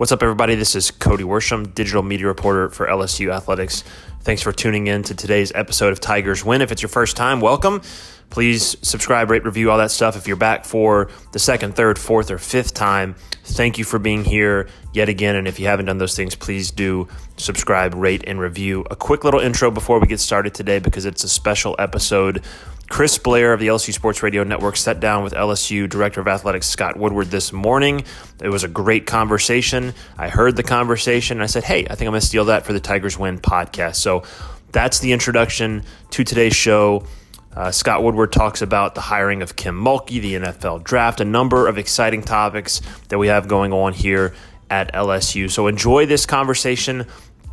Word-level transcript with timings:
What's 0.00 0.12
up, 0.12 0.22
everybody? 0.22 0.54
This 0.54 0.74
is 0.76 0.90
Cody 0.90 1.24
Worsham, 1.24 1.74
digital 1.74 2.02
media 2.02 2.26
reporter 2.26 2.70
for 2.70 2.86
LSU 2.86 3.30
Athletics. 3.30 3.84
Thanks 4.22 4.40
for 4.40 4.50
tuning 4.50 4.86
in 4.86 5.02
to 5.02 5.14
today's 5.14 5.52
episode 5.54 5.92
of 5.92 6.00
Tigers 6.00 6.42
Win. 6.42 6.62
If 6.62 6.72
it's 6.72 6.80
your 6.80 6.88
first 6.88 7.18
time, 7.18 7.42
welcome. 7.42 7.82
Please 8.30 8.76
subscribe, 8.82 9.30
rate, 9.30 9.44
review, 9.44 9.70
all 9.70 9.78
that 9.78 9.90
stuff. 9.90 10.16
If 10.16 10.26
you're 10.26 10.36
back 10.36 10.64
for 10.64 11.10
the 11.32 11.38
second, 11.38 11.74
third, 11.74 11.98
fourth, 11.98 12.30
or 12.30 12.38
fifth 12.38 12.74
time, 12.74 13.16
thank 13.44 13.76
you 13.76 13.84
for 13.84 13.98
being 13.98 14.24
here 14.24 14.68
yet 14.92 15.08
again. 15.08 15.36
And 15.36 15.48
if 15.48 15.58
you 15.58 15.66
haven't 15.66 15.86
done 15.86 15.98
those 15.98 16.14
things, 16.14 16.34
please 16.34 16.70
do 16.70 17.08
subscribe, 17.36 17.94
rate, 17.94 18.24
and 18.26 18.38
review. 18.40 18.84
A 18.90 18.96
quick 18.96 19.24
little 19.24 19.40
intro 19.40 19.70
before 19.70 19.98
we 19.98 20.06
get 20.06 20.20
started 20.20 20.54
today 20.54 20.78
because 20.78 21.06
it's 21.06 21.24
a 21.24 21.28
special 21.28 21.74
episode 21.78 22.44
Chris 22.90 23.18
Blair 23.18 23.52
of 23.52 23.60
the 23.60 23.68
LSU 23.68 23.94
Sports 23.94 24.20
Radio 24.20 24.42
Network 24.42 24.76
sat 24.76 24.98
down 24.98 25.22
with 25.22 25.32
LSU 25.32 25.88
Director 25.88 26.20
of 26.20 26.26
Athletics 26.26 26.66
Scott 26.66 26.96
Woodward 26.96 27.28
this 27.28 27.52
morning. 27.52 28.02
It 28.42 28.48
was 28.48 28.64
a 28.64 28.68
great 28.68 29.06
conversation. 29.06 29.94
I 30.18 30.28
heard 30.28 30.56
the 30.56 30.64
conversation 30.64 31.36
and 31.36 31.44
I 31.44 31.46
said, 31.46 31.62
hey, 31.62 31.84
I 31.84 31.94
think 31.94 32.08
I'm 32.08 32.10
going 32.10 32.20
to 32.20 32.26
steal 32.26 32.46
that 32.46 32.66
for 32.66 32.72
the 32.72 32.80
Tigers 32.80 33.16
Win 33.16 33.38
podcast. 33.38 33.94
So 33.94 34.24
that's 34.72 34.98
the 34.98 35.12
introduction 35.12 35.84
to 36.10 36.24
today's 36.24 36.56
show. 36.56 37.04
Uh, 37.54 37.70
Scott 37.72 38.02
Woodward 38.02 38.32
talks 38.32 38.62
about 38.62 38.94
the 38.94 39.00
hiring 39.00 39.42
of 39.42 39.56
Kim 39.56 39.78
Mulkey, 39.78 40.20
the 40.20 40.34
NFL 40.34 40.84
draft, 40.84 41.20
a 41.20 41.24
number 41.24 41.66
of 41.66 41.78
exciting 41.78 42.22
topics 42.22 42.80
that 43.08 43.18
we 43.18 43.26
have 43.26 43.48
going 43.48 43.72
on 43.72 43.92
here 43.92 44.34
at 44.70 44.92
LSU. 44.94 45.50
So 45.50 45.66
enjoy 45.66 46.06
this 46.06 46.26
conversation. 46.26 47.06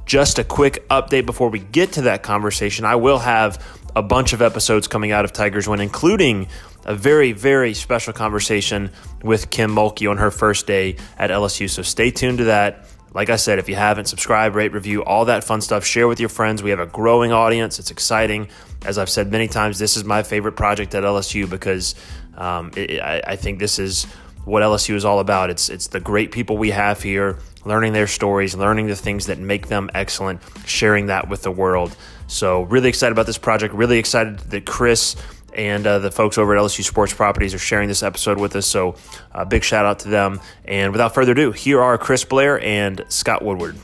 Just 0.06 0.38
a 0.40 0.44
quick 0.44 0.88
update 0.90 1.26
before 1.26 1.50
we 1.50 1.60
get 1.60 1.94
to 1.94 2.04
that 2.04 2.22
conversation. 2.22 2.86
I 2.86 2.96
will 2.96 3.20
have 3.20 3.66
a 3.96 4.04
bunch 4.04 4.34
of 4.34 4.42
episodes 4.42 4.88
coming 4.88 5.12
out 5.12 5.26
of 5.26 5.34
Tigers 5.34 5.68
Win, 5.68 5.82
including 5.82 6.48
a 6.86 6.94
very, 6.94 7.32
very 7.32 7.74
special 7.74 8.14
conversation 8.14 8.92
with 9.24 9.50
Kim 9.50 9.72
Mulkey 9.72 10.10
on 10.10 10.18
her 10.18 10.30
first 10.30 10.68
day 10.68 10.96
at 11.18 11.32
LSU. 11.32 11.68
So 11.70 11.82
stay 11.82 12.12
tuned 12.12 12.38
to 12.38 12.44
that. 12.46 12.86
Like 13.14 13.30
I 13.32 13.36
said, 13.36 13.58
if 13.58 13.68
you 13.68 13.76
haven't, 13.76 14.06
subscribe, 14.06 14.56
rate, 14.56 14.74
review, 14.74 15.04
all 15.04 15.26
that 15.26 15.44
fun 15.44 15.60
stuff. 15.60 15.84
Share 15.84 16.08
with 16.08 16.20
your 16.20 16.30
friends. 16.30 16.62
We 16.62 16.70
have 16.70 16.80
a 16.80 16.86
growing 16.86 17.32
audience. 17.32 17.80
It's 17.80 17.90
exciting. 17.90 18.48
As 18.88 18.98
I've 18.98 19.10
said 19.10 19.32
many 19.32 19.50
times, 19.50 19.78
this 19.78 19.98
is 19.98 20.06
my 20.06 20.24
favorite 20.24 20.54
project 20.54 20.96
at 20.96 21.04
LSU 21.04 21.50
because 21.50 21.94
um, 22.38 22.72
it, 22.78 23.02
I, 23.02 23.22
I 23.28 23.36
think 23.36 23.60
this 23.60 23.80
is 23.80 24.06
what 24.46 24.64
LSU 24.64 24.96
is 24.96 25.04
all 25.04 25.20
about. 25.20 25.50
It's 25.50 25.70
it's 25.70 25.88
the 25.88 26.00
great 26.00 26.32
people 26.32 26.58
we 26.58 26.72
have 26.72 27.04
here, 27.04 27.38
learning 27.66 27.92
their 27.92 28.08
stories, 28.08 28.56
learning 28.56 28.88
the 28.88 28.96
things 28.96 29.26
that 29.26 29.40
make 29.40 29.68
them 29.68 29.90
excellent, 29.94 30.42
sharing 30.66 31.08
that 31.08 31.28
with 31.28 31.42
the 31.42 31.52
world. 31.52 31.98
So, 32.28 32.62
really 32.64 32.88
excited 32.88 33.12
about 33.12 33.26
this 33.26 33.38
project. 33.38 33.74
Really 33.74 34.00
excited 34.00 34.40
that 34.40 34.66
Chris 34.66 35.18
and 35.54 35.86
uh, 35.86 36.00
the 36.00 36.12
folks 36.12 36.38
over 36.38 36.56
at 36.56 36.62
LSU 36.62 36.84
Sports 36.84 37.14
Properties 37.14 37.54
are 37.54 37.60
sharing 37.60 37.90
this 37.90 38.04
episode 38.04 38.40
with 38.40 38.56
us. 38.56 38.66
So, 38.66 38.96
uh, 39.34 39.44
big 39.44 39.66
shout 39.66 39.86
out 39.86 40.00
to 40.00 40.10
them. 40.10 40.40
And 40.64 40.94
without 40.94 41.14
further 41.14 41.34
ado, 41.34 41.52
here 41.52 41.82
are 41.82 41.98
Chris 41.98 42.24
Blair 42.24 42.58
and 42.62 43.04
Scott 43.10 43.44
Woodward. 43.44 43.76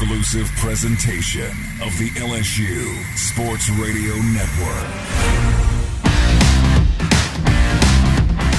Exclusive 0.00 0.46
presentation 0.58 1.50
of 1.82 1.90
the 1.98 2.08
LSU 2.14 3.04
Sports 3.16 3.68
Radio 3.70 4.14
Network. 4.14 4.86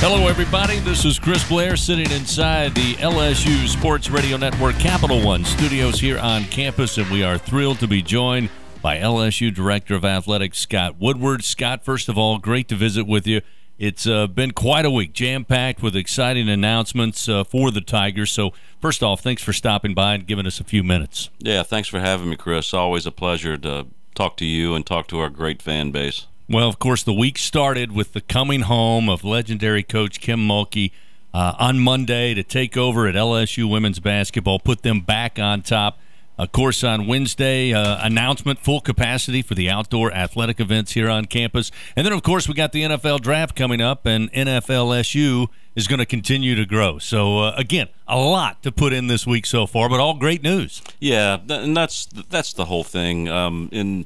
Hello, 0.02 0.28
everybody. 0.28 0.80
This 0.80 1.06
is 1.06 1.18
Chris 1.18 1.48
Blair 1.48 1.78
sitting 1.78 2.12
inside 2.12 2.76
the 2.76 2.96
LSU 2.96 3.70
Sports 3.70 4.10
Radio 4.10 4.36
Network 4.36 4.78
Capital 4.80 5.26
One 5.26 5.46
studios 5.46 6.02
here 6.02 6.20
on 6.20 6.44
campus, 6.44 6.98
and 6.98 7.10
we 7.10 7.24
are 7.24 7.38
thrilled 7.38 7.80
to 7.80 7.88
be 7.88 8.02
joined 8.02 8.50
by 8.82 8.98
LSU 8.98 9.54
Director 9.54 9.96
of 9.96 10.04
Athletics 10.04 10.60
Scott 10.60 10.98
Woodward. 11.00 11.46
Scott, 11.46 11.86
first 11.86 12.10
of 12.10 12.18
all, 12.18 12.38
great 12.38 12.68
to 12.68 12.76
visit 12.76 13.08
with 13.08 13.26
you. 13.26 13.40
It's 13.80 14.06
uh, 14.06 14.28
been 14.28 14.52
quite 14.52 14.84
a 14.84 14.92
week, 14.92 15.14
jam 15.14 15.46
packed 15.46 15.82
with 15.82 15.96
exciting 15.96 16.50
announcements 16.50 17.30
uh, 17.30 17.46
for 17.46 17.72
the 17.72 17.80
Tigers. 17.80 18.30
So, 18.30 18.52
first 18.82 19.02
off, 19.02 19.22
thanks 19.22 19.42
for 19.42 19.54
stopping 19.54 19.94
by 19.94 20.16
and 20.16 20.28
giving 20.28 20.46
us 20.46 20.60
a 20.60 20.66
few 20.66 20.84
minutes. 20.84 21.30
Yeah, 21.40 21.64
thanks 21.64 21.88
for 21.88 22.02
having 22.02 22.30
me, 22.30 22.36
Chris. 22.36 22.74
Always 22.74 23.06
a 23.06 23.12
pleasure 23.12 23.58
to 23.60 23.88
talk 24.16 24.36
to 24.38 24.46
you 24.46 24.76
and 24.76 24.86
talk 24.86 25.08
to 25.08 25.20
our 25.20 25.30
great 25.30 25.62
fan 25.62 25.92
base. 25.92 26.28
Well, 26.50 26.68
of 26.68 26.78
course, 26.78 27.04
the 27.04 27.14
week 27.14 27.38
started 27.38 27.94
with 27.94 28.12
the 28.12 28.20
coming 28.20 28.62
home 28.62 29.08
of 29.08 29.24
legendary 29.24 29.84
coach 29.84 30.20
Kim 30.20 30.46
Mulkey 30.46 30.92
uh, 31.34 31.54
on 31.58 31.80
Monday 31.80 32.34
to 32.34 32.44
take 32.44 32.76
over 32.76 33.08
at 33.08 33.16
LSU 33.16 33.72
women's 33.72 34.02
basketball, 34.02 34.60
put 34.60 34.82
them 34.82 35.00
back 35.00 35.40
on 35.40 35.62
top. 35.62 36.00
Of 36.40 36.54
course, 36.54 36.86
on 36.86 37.06
Wednesday, 37.06 37.74
uh, 37.74 37.98
announcement 38.02 38.60
full 38.60 38.80
capacity 38.80 39.42
for 39.42 39.56
the 39.56 39.70
outdoor 39.70 40.14
athletic 40.14 40.62
events 40.62 40.94
here 40.94 41.10
on 41.10 41.26
campus. 41.26 41.70
And 41.98 42.06
then, 42.06 42.14
of 42.14 42.24
course, 42.24 42.48
we 42.48 42.54
got 42.54 42.72
the 42.72 42.84
NFL 42.84 43.20
draft 43.20 43.58
coming 43.58 43.82
up, 43.82 44.06
and 44.06 44.32
NFLSU 44.32 45.50
is 45.76 45.90
going 45.90 46.00
to 46.00 46.06
continue 46.06 46.56
to 46.56 46.66
grow. 46.66 46.98
So, 46.98 47.40
uh, 47.40 47.56
again, 47.58 47.90
a 48.08 48.18
lot 48.18 48.64
to 48.64 48.72
put 48.72 48.94
in 48.94 49.08
this 49.08 49.28
week 49.28 49.46
so 49.46 49.68
far, 49.68 49.90
but 49.90 50.00
all 50.00 50.14
great 50.14 50.42
news. 50.42 50.82
Yeah, 51.02 51.40
and 51.50 51.76
that's 51.76 52.06
that's 52.06 52.54
the 52.54 52.66
whole 52.66 52.86
thing. 52.86 53.28
Um, 53.28 53.68
in 53.74 54.06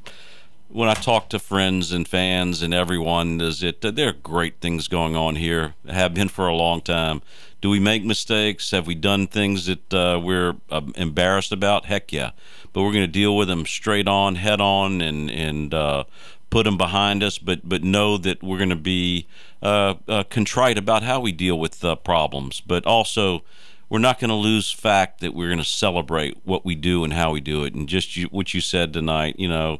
when 0.70 0.90
I 0.90 0.96
talk 0.96 1.30
to 1.30 1.40
friends 1.40 1.92
and 1.92 2.08
fans 2.08 2.64
and 2.64 2.74
everyone, 2.74 3.42
is 3.42 3.62
it 3.62 3.82
there 3.82 4.10
are 4.10 4.14
great 4.14 4.60
things 4.60 4.88
going 4.88 5.16
on 5.16 5.36
here. 5.36 5.76
Have 5.88 6.16
been 6.16 6.30
for 6.30 6.48
a 6.48 6.56
long 6.56 6.82
time. 6.82 7.22
Do 7.64 7.70
we 7.70 7.80
make 7.80 8.04
mistakes? 8.04 8.72
Have 8.72 8.88
we 8.88 8.94
done 8.94 9.26
things 9.26 9.68
that 9.68 9.94
uh, 9.94 10.20
we're 10.22 10.58
uh, 10.70 10.82
embarrassed 10.96 11.54
about? 11.54 11.86
Heck 11.86 12.12
yeah. 12.12 12.32
But 12.74 12.82
we're 12.82 12.92
going 12.92 13.06
to 13.06 13.08
deal 13.08 13.38
with 13.38 13.48
them 13.48 13.66
straight 13.66 14.06
on, 14.06 14.36
head 14.36 14.60
on, 14.60 15.00
and 15.00 15.32
and 15.32 15.74
uh, 15.74 16.04
put 16.50 16.66
them 16.66 16.78
behind 16.78 17.24
us. 17.24 17.38
But 17.38 17.62
but 17.64 17.82
know 17.82 18.18
that 18.18 18.44
we're 18.44 18.58
going 18.58 18.70
to 18.72 18.76
be 18.76 19.28
uh, 19.62 19.94
uh, 20.10 20.24
contrite 20.26 20.78
about 20.78 21.04
how 21.04 21.22
we 21.22 21.32
deal 21.32 21.58
with 21.58 21.86
uh, 21.86 21.96
problems. 21.96 22.60
But 22.60 22.86
also 22.86 23.46
we're 23.88 24.00
not 24.00 24.20
going 24.20 24.28
to 24.28 24.36
lose 24.36 24.70
fact 24.70 25.22
that 25.22 25.34
we're 25.34 25.48
going 25.48 25.58
to 25.58 25.64
celebrate 25.64 26.36
what 26.44 26.66
we 26.66 26.76
do 26.76 27.06
and 27.06 27.14
how 27.14 27.32
we 27.32 27.40
do 27.40 27.64
it. 27.64 27.74
And 27.74 27.88
just 27.88 28.18
you, 28.18 28.26
what 28.26 28.54
you 28.54 28.60
said 28.60 28.92
tonight, 28.92 29.40
you 29.40 29.48
know, 29.48 29.80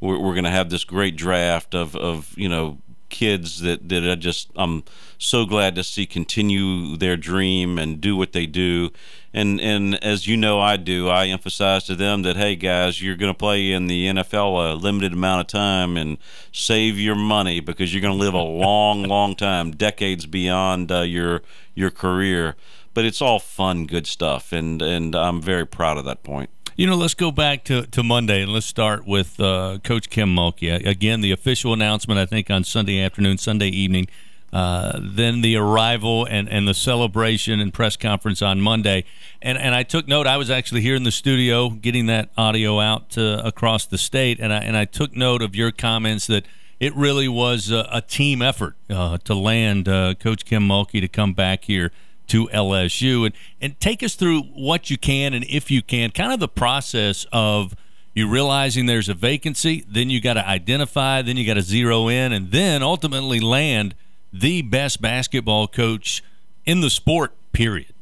we're, 0.00 0.18
we're 0.18 0.32
going 0.32 0.44
to 0.44 0.50
have 0.50 0.70
this 0.70 0.84
great 0.84 1.14
draft 1.14 1.74
of, 1.74 1.94
of 1.94 2.32
you 2.38 2.48
know 2.48 2.78
kids 3.08 3.60
that 3.60 3.88
that 3.88 4.08
I 4.08 4.14
just 4.14 4.50
I'm 4.56 4.84
so 5.18 5.44
glad 5.44 5.74
to 5.74 5.84
see 5.84 6.06
continue 6.06 6.96
their 6.96 7.16
dream 7.16 7.78
and 7.78 8.00
do 8.00 8.16
what 8.16 8.32
they 8.32 8.46
do. 8.46 8.90
And 9.32 9.60
and 9.60 10.02
as 10.02 10.26
you 10.26 10.36
know, 10.36 10.60
I 10.60 10.76
do. 10.76 11.08
I 11.08 11.26
emphasize 11.26 11.84
to 11.84 11.94
them 11.94 12.22
that 12.22 12.36
hey 12.36 12.56
guys, 12.56 13.02
you're 13.02 13.16
going 13.16 13.32
to 13.32 13.38
play 13.38 13.72
in 13.72 13.86
the 13.86 14.06
NFL 14.06 14.72
a 14.72 14.74
limited 14.74 15.12
amount 15.12 15.40
of 15.42 15.46
time 15.46 15.96
and 15.96 16.18
save 16.52 16.98
your 16.98 17.16
money 17.16 17.60
because 17.60 17.92
you're 17.92 18.02
going 18.02 18.16
to 18.16 18.24
live 18.24 18.34
a 18.34 18.38
long, 18.42 19.02
long 19.02 19.34
time, 19.34 19.72
decades 19.72 20.26
beyond 20.26 20.90
uh, 20.90 21.00
your 21.00 21.42
your 21.74 21.90
career. 21.90 22.56
But 22.94 23.04
it's 23.04 23.22
all 23.22 23.38
fun, 23.38 23.86
good 23.86 24.06
stuff, 24.06 24.52
and 24.52 24.82
and 24.82 25.14
I'm 25.14 25.40
very 25.40 25.66
proud 25.66 25.98
of 25.98 26.04
that 26.06 26.22
point. 26.22 26.50
You 26.78 26.86
know, 26.86 26.94
let's 26.94 27.14
go 27.14 27.32
back 27.32 27.64
to, 27.64 27.86
to 27.86 28.04
Monday 28.04 28.40
and 28.40 28.52
let's 28.52 28.64
start 28.64 29.04
with 29.04 29.40
uh, 29.40 29.78
Coach 29.82 30.10
Kim 30.10 30.32
Mulkey. 30.32 30.86
Again, 30.86 31.22
the 31.22 31.32
official 31.32 31.72
announcement, 31.72 32.20
I 32.20 32.24
think, 32.24 32.52
on 32.52 32.62
Sunday 32.62 33.02
afternoon, 33.02 33.36
Sunday 33.36 33.66
evening. 33.66 34.06
Uh, 34.52 35.00
then 35.02 35.40
the 35.40 35.56
arrival 35.56 36.24
and, 36.24 36.48
and 36.48 36.68
the 36.68 36.74
celebration 36.74 37.58
and 37.58 37.74
press 37.74 37.96
conference 37.96 38.42
on 38.42 38.60
Monday. 38.60 39.02
And, 39.42 39.58
and 39.58 39.74
I 39.74 39.82
took 39.82 40.06
note, 40.06 40.28
I 40.28 40.36
was 40.36 40.50
actually 40.50 40.82
here 40.82 40.94
in 40.94 41.02
the 41.02 41.10
studio 41.10 41.70
getting 41.70 42.06
that 42.06 42.28
audio 42.38 42.78
out 42.78 43.10
to, 43.10 43.44
across 43.44 43.84
the 43.84 43.98
state. 43.98 44.38
And 44.38 44.52
I, 44.52 44.58
and 44.58 44.76
I 44.76 44.84
took 44.84 45.16
note 45.16 45.42
of 45.42 45.56
your 45.56 45.72
comments 45.72 46.28
that 46.28 46.46
it 46.78 46.94
really 46.94 47.26
was 47.26 47.72
a, 47.72 47.88
a 47.90 48.02
team 48.02 48.40
effort 48.40 48.76
uh, 48.88 49.18
to 49.24 49.34
land 49.34 49.88
uh, 49.88 50.14
Coach 50.14 50.44
Kim 50.44 50.68
Mulkey 50.68 51.00
to 51.00 51.08
come 51.08 51.32
back 51.32 51.64
here 51.64 51.90
to 52.28 52.48
LSU. 52.48 53.26
And, 53.26 53.34
and 53.60 53.80
take 53.80 54.02
us 54.02 54.14
through 54.14 54.42
what 54.42 54.90
you 54.90 54.96
can 54.98 55.34
and 55.34 55.44
if 55.44 55.70
you 55.70 55.82
can, 55.82 56.10
kind 56.10 56.32
of 56.32 56.40
the 56.40 56.48
process 56.48 57.26
of 57.32 57.74
you 58.14 58.28
realizing 58.28 58.86
there's 58.86 59.08
a 59.08 59.14
vacancy, 59.14 59.84
then 59.88 60.10
you 60.10 60.20
got 60.20 60.34
to 60.34 60.46
identify, 60.46 61.22
then 61.22 61.36
you 61.36 61.46
got 61.46 61.54
to 61.54 61.62
zero 61.62 62.08
in, 62.08 62.32
and 62.32 62.50
then 62.50 62.82
ultimately 62.82 63.38
land 63.38 63.94
the 64.32 64.62
best 64.62 65.00
basketball 65.00 65.68
coach 65.68 66.22
in 66.66 66.80
the 66.80 66.90
sport, 66.90 67.32
period. 67.52 67.94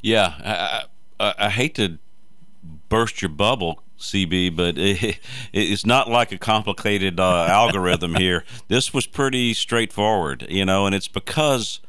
Yeah, 0.00 0.34
I, 0.42 0.84
I, 1.20 1.34
I 1.46 1.50
hate 1.50 1.74
to 1.74 1.98
burst 2.88 3.20
your 3.20 3.28
bubble, 3.28 3.82
CB, 3.98 4.56
but 4.56 4.78
it, 4.78 5.18
it's 5.52 5.84
not 5.84 6.08
like 6.08 6.32
a 6.32 6.38
complicated 6.38 7.20
uh, 7.20 7.46
algorithm 7.46 8.14
here. 8.14 8.44
This 8.68 8.94
was 8.94 9.06
pretty 9.06 9.52
straightforward, 9.52 10.46
you 10.48 10.64
know, 10.64 10.86
and 10.86 10.94
it's 10.94 11.08
because 11.08 11.80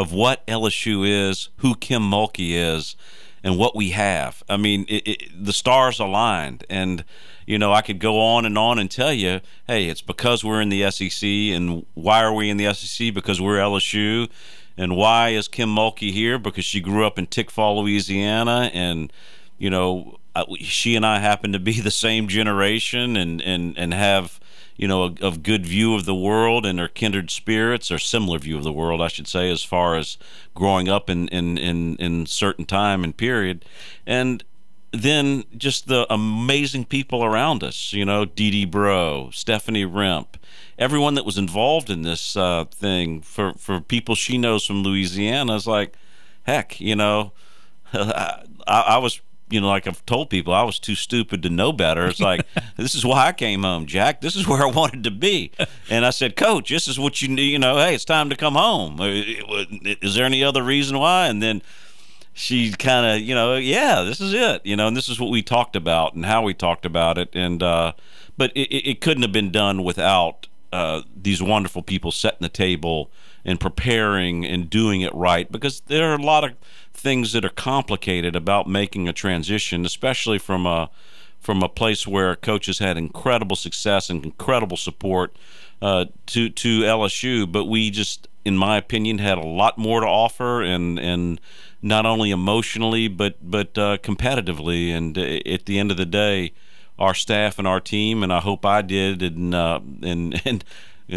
of 0.00 0.14
what 0.14 0.46
LSU 0.46 1.06
is, 1.06 1.50
who 1.58 1.74
Kim 1.74 2.00
Mulkey 2.00 2.52
is, 2.52 2.96
and 3.44 3.58
what 3.58 3.76
we 3.76 3.90
have. 3.90 4.42
I 4.48 4.56
mean, 4.56 4.86
it, 4.88 5.06
it, 5.06 5.44
the 5.44 5.52
stars 5.52 6.00
aligned, 6.00 6.64
and 6.70 7.04
you 7.46 7.58
know 7.58 7.74
I 7.74 7.82
could 7.82 7.98
go 7.98 8.18
on 8.18 8.46
and 8.46 8.56
on 8.56 8.78
and 8.78 8.90
tell 8.90 9.12
you, 9.12 9.42
hey, 9.66 9.88
it's 9.88 10.00
because 10.00 10.42
we're 10.42 10.62
in 10.62 10.70
the 10.70 10.90
SEC, 10.90 11.22
and 11.22 11.84
why 11.92 12.22
are 12.22 12.32
we 12.32 12.48
in 12.48 12.56
the 12.56 12.72
SEC? 12.72 13.12
Because 13.12 13.42
we're 13.42 13.58
LSU, 13.58 14.30
and 14.74 14.96
why 14.96 15.30
is 15.30 15.48
Kim 15.48 15.68
Mulkey 15.68 16.12
here? 16.12 16.38
Because 16.38 16.64
she 16.64 16.80
grew 16.80 17.04
up 17.06 17.18
in 17.18 17.26
Tickfaw, 17.26 17.76
Louisiana, 17.76 18.70
and 18.72 19.12
you 19.58 19.68
know 19.68 20.18
she 20.60 20.96
and 20.96 21.04
I 21.04 21.18
happen 21.18 21.52
to 21.52 21.58
be 21.58 21.78
the 21.82 21.90
same 21.90 22.26
generation, 22.26 23.18
and 23.18 23.42
and 23.42 23.76
and 23.76 23.92
have 23.92 24.39
you 24.80 24.88
know, 24.88 25.04
a, 25.04 25.14
of 25.20 25.42
good 25.42 25.66
view 25.66 25.94
of 25.94 26.06
the 26.06 26.14
world 26.14 26.64
and 26.64 26.80
are 26.80 26.88
kindred 26.88 27.30
spirits 27.30 27.90
or 27.90 27.98
similar 27.98 28.38
view 28.38 28.56
of 28.56 28.64
the 28.64 28.72
world, 28.72 29.02
I 29.02 29.08
should 29.08 29.28
say, 29.28 29.50
as 29.50 29.62
far 29.62 29.94
as 29.94 30.16
growing 30.54 30.88
up 30.88 31.10
in 31.10 31.28
in 31.28 31.58
in, 31.58 31.96
in 31.96 32.24
certain 32.24 32.64
time 32.64 33.04
and 33.04 33.14
period, 33.14 33.66
and 34.06 34.42
then 34.90 35.44
just 35.54 35.86
the 35.86 36.10
amazing 36.10 36.86
people 36.86 37.22
around 37.22 37.62
us, 37.62 37.92
you 37.92 38.06
know, 38.06 38.24
Dee 38.24 38.50
Dee 38.50 38.64
Bro, 38.64 39.30
Stephanie 39.34 39.84
Rempe, 39.84 40.36
everyone 40.78 41.14
that 41.14 41.26
was 41.26 41.36
involved 41.36 41.90
in 41.90 42.00
this 42.00 42.34
uh, 42.34 42.64
thing. 42.64 43.20
For, 43.20 43.52
for 43.58 43.82
people 43.82 44.14
she 44.14 44.38
knows 44.38 44.64
from 44.64 44.82
Louisiana 44.82 45.56
is 45.56 45.66
like, 45.66 45.94
heck, 46.44 46.80
you 46.80 46.96
know, 46.96 47.32
I, 47.92 48.44
I 48.66 48.96
was 48.96 49.20
you 49.50 49.60
know, 49.60 49.68
like 49.68 49.86
I've 49.86 50.04
told 50.06 50.30
people, 50.30 50.54
I 50.54 50.62
was 50.62 50.78
too 50.78 50.94
stupid 50.94 51.42
to 51.42 51.50
know 51.50 51.72
better. 51.72 52.06
It's 52.06 52.20
like, 52.20 52.46
this 52.76 52.94
is 52.94 53.04
why 53.04 53.26
I 53.26 53.32
came 53.32 53.62
home, 53.62 53.86
Jack. 53.86 54.20
This 54.20 54.36
is 54.36 54.46
where 54.46 54.62
I 54.62 54.70
wanted 54.70 55.04
to 55.04 55.10
be. 55.10 55.52
And 55.88 56.06
I 56.06 56.10
said, 56.10 56.36
Coach, 56.36 56.70
this 56.70 56.88
is 56.88 56.98
what 56.98 57.20
you 57.20 57.28
need. 57.28 57.50
You 57.50 57.58
know, 57.58 57.76
hey, 57.76 57.94
it's 57.94 58.04
time 58.04 58.30
to 58.30 58.36
come 58.36 58.54
home. 58.54 59.00
Uh, 59.00 59.06
is 60.00 60.14
there 60.14 60.24
any 60.24 60.44
other 60.44 60.62
reason 60.62 60.98
why? 60.98 61.26
And 61.26 61.42
then 61.42 61.62
she 62.32 62.72
kind 62.72 63.06
of, 63.06 63.20
you 63.20 63.34
know, 63.34 63.56
yeah, 63.56 64.02
this 64.02 64.20
is 64.20 64.32
it. 64.32 64.64
You 64.64 64.76
know, 64.76 64.88
and 64.88 64.96
this 64.96 65.08
is 65.08 65.18
what 65.18 65.30
we 65.30 65.42
talked 65.42 65.76
about 65.76 66.14
and 66.14 66.24
how 66.24 66.42
we 66.42 66.54
talked 66.54 66.86
about 66.86 67.18
it. 67.18 67.30
And, 67.34 67.62
uh, 67.62 67.92
but 68.36 68.52
it, 68.54 68.74
it 68.90 69.00
couldn't 69.00 69.22
have 69.22 69.32
been 69.32 69.50
done 69.50 69.82
without 69.82 70.46
uh, 70.72 71.02
these 71.20 71.42
wonderful 71.42 71.82
people 71.82 72.12
setting 72.12 72.38
the 72.40 72.48
table 72.48 73.10
and 73.44 73.58
preparing 73.58 74.44
and 74.44 74.70
doing 74.70 75.00
it 75.00 75.14
right 75.14 75.50
because 75.50 75.80
there 75.82 76.10
are 76.10 76.14
a 76.14 76.22
lot 76.22 76.44
of 76.44 76.52
things 77.00 77.32
that 77.32 77.44
are 77.44 77.50
complicated 77.50 78.36
about 78.36 78.68
making 78.68 79.08
a 79.08 79.12
transition, 79.12 79.84
especially 79.84 80.38
from 80.38 80.66
a 80.66 80.90
from 81.38 81.62
a 81.62 81.68
place 81.68 82.06
where 82.06 82.36
coaches 82.36 82.78
had 82.80 82.98
incredible 82.98 83.56
success 83.56 84.10
and 84.10 84.24
incredible 84.24 84.76
support 84.76 85.34
uh, 85.80 86.04
to 86.26 86.50
to 86.50 86.80
LSU, 86.80 87.50
but 87.50 87.64
we 87.64 87.90
just, 87.90 88.28
in 88.44 88.56
my 88.56 88.76
opinion, 88.76 89.18
had 89.18 89.38
a 89.38 89.46
lot 89.46 89.78
more 89.78 90.00
to 90.00 90.06
offer, 90.06 90.62
and 90.62 90.98
and 90.98 91.40
not 91.82 92.04
only 92.04 92.30
emotionally 92.30 93.08
but 93.08 93.36
but 93.42 93.76
uh, 93.78 93.96
competitively. 93.98 94.90
And 94.90 95.16
at 95.16 95.64
the 95.64 95.78
end 95.78 95.90
of 95.90 95.96
the 95.96 96.06
day, 96.06 96.52
our 96.98 97.14
staff 97.14 97.58
and 97.58 97.66
our 97.66 97.80
team, 97.80 98.22
and 98.22 98.32
I 98.32 98.40
hope 98.40 98.66
I 98.66 98.82
did, 98.82 99.22
and 99.22 99.54
uh, 99.54 99.80
and 100.02 100.40
and 100.44 100.64